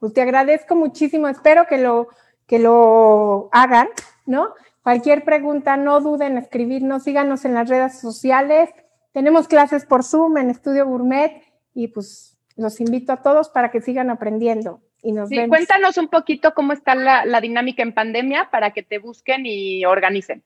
[0.00, 2.08] Pues te agradezco muchísimo, espero que lo,
[2.48, 3.86] que lo hagan,
[4.26, 4.54] ¿no?
[4.82, 8.70] Cualquier pregunta, no duden en escribirnos, síganos en las redes sociales.
[9.12, 13.80] Tenemos clases por Zoom en Estudio Gourmet y pues los invito a todos para que
[13.80, 14.80] sigan aprendiendo.
[15.02, 18.82] Y nos sí, cuéntanos un poquito cómo está la, la, dinámica en pandemia para que
[18.82, 20.44] te busquen y organicen.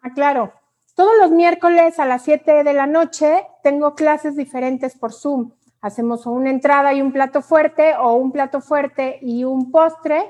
[0.00, 0.52] Ah, claro.
[0.96, 5.52] Todos los miércoles a las 7 de la noche tengo clases diferentes por Zoom.
[5.80, 10.24] Hacemos una entrada y un plato fuerte o un plato fuerte y un postre.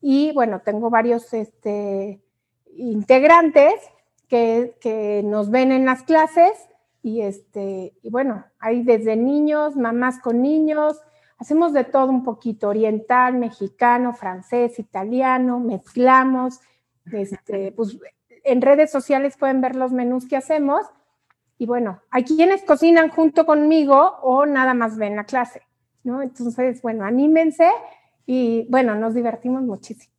[0.00, 2.20] Y bueno, tengo varios este,
[2.76, 3.74] integrantes
[4.28, 6.52] que, que nos ven en las clases
[7.02, 11.00] y este, y bueno, hay desde niños, mamás con niños,
[11.38, 16.60] hacemos de todo un poquito, oriental, mexicano, francés, italiano, mezclamos,
[17.12, 17.98] este, pues
[18.44, 20.86] en redes sociales pueden ver los menús que hacemos.
[21.58, 25.62] Y bueno, hay quienes cocinan junto conmigo o nada más ven la clase,
[26.02, 26.22] ¿no?
[26.22, 27.68] Entonces, bueno, anímense
[28.26, 30.12] y bueno, nos divertimos muchísimo.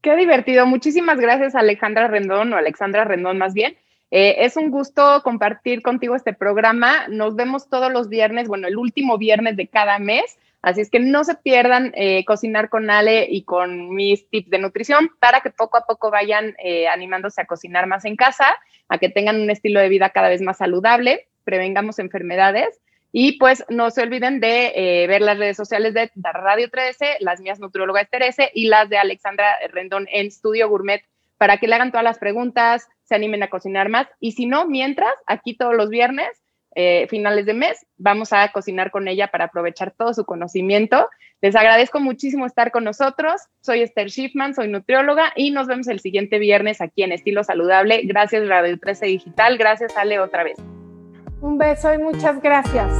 [0.00, 0.66] Qué divertido.
[0.66, 3.76] Muchísimas gracias, Alejandra Rendón, o Alexandra Rendón más bien,
[4.10, 7.08] eh, es un gusto compartir contigo este programa.
[7.08, 10.38] Nos vemos todos los viernes, bueno, el último viernes de cada mes.
[10.62, 14.58] Así es que no se pierdan eh, cocinar con Ale y con mis tips de
[14.58, 18.56] nutrición para que poco a poco vayan eh, animándose a cocinar más en casa,
[18.88, 22.80] a que tengan un estilo de vida cada vez más saludable, prevengamos enfermedades
[23.12, 27.60] y pues no se olviden de ver las redes sociales de Radio 13, las mías
[27.60, 31.02] nutrióloga 13 y las de Alexandra Rendón en Studio Gourmet
[31.38, 34.06] para que le hagan todas las preguntas, se animen a cocinar más.
[34.20, 36.28] Y si no, mientras, aquí todos los viernes,
[36.74, 41.08] eh, finales de mes, vamos a cocinar con ella para aprovechar todo su conocimiento.
[41.40, 43.40] Les agradezco muchísimo estar con nosotros.
[43.60, 48.02] Soy Esther Schiffman, soy nutrióloga y nos vemos el siguiente viernes aquí en Estilo Saludable.
[48.04, 50.58] Gracias Radio 13 Digital, gracias Ale otra vez.
[51.40, 52.92] Un beso y muchas gracias.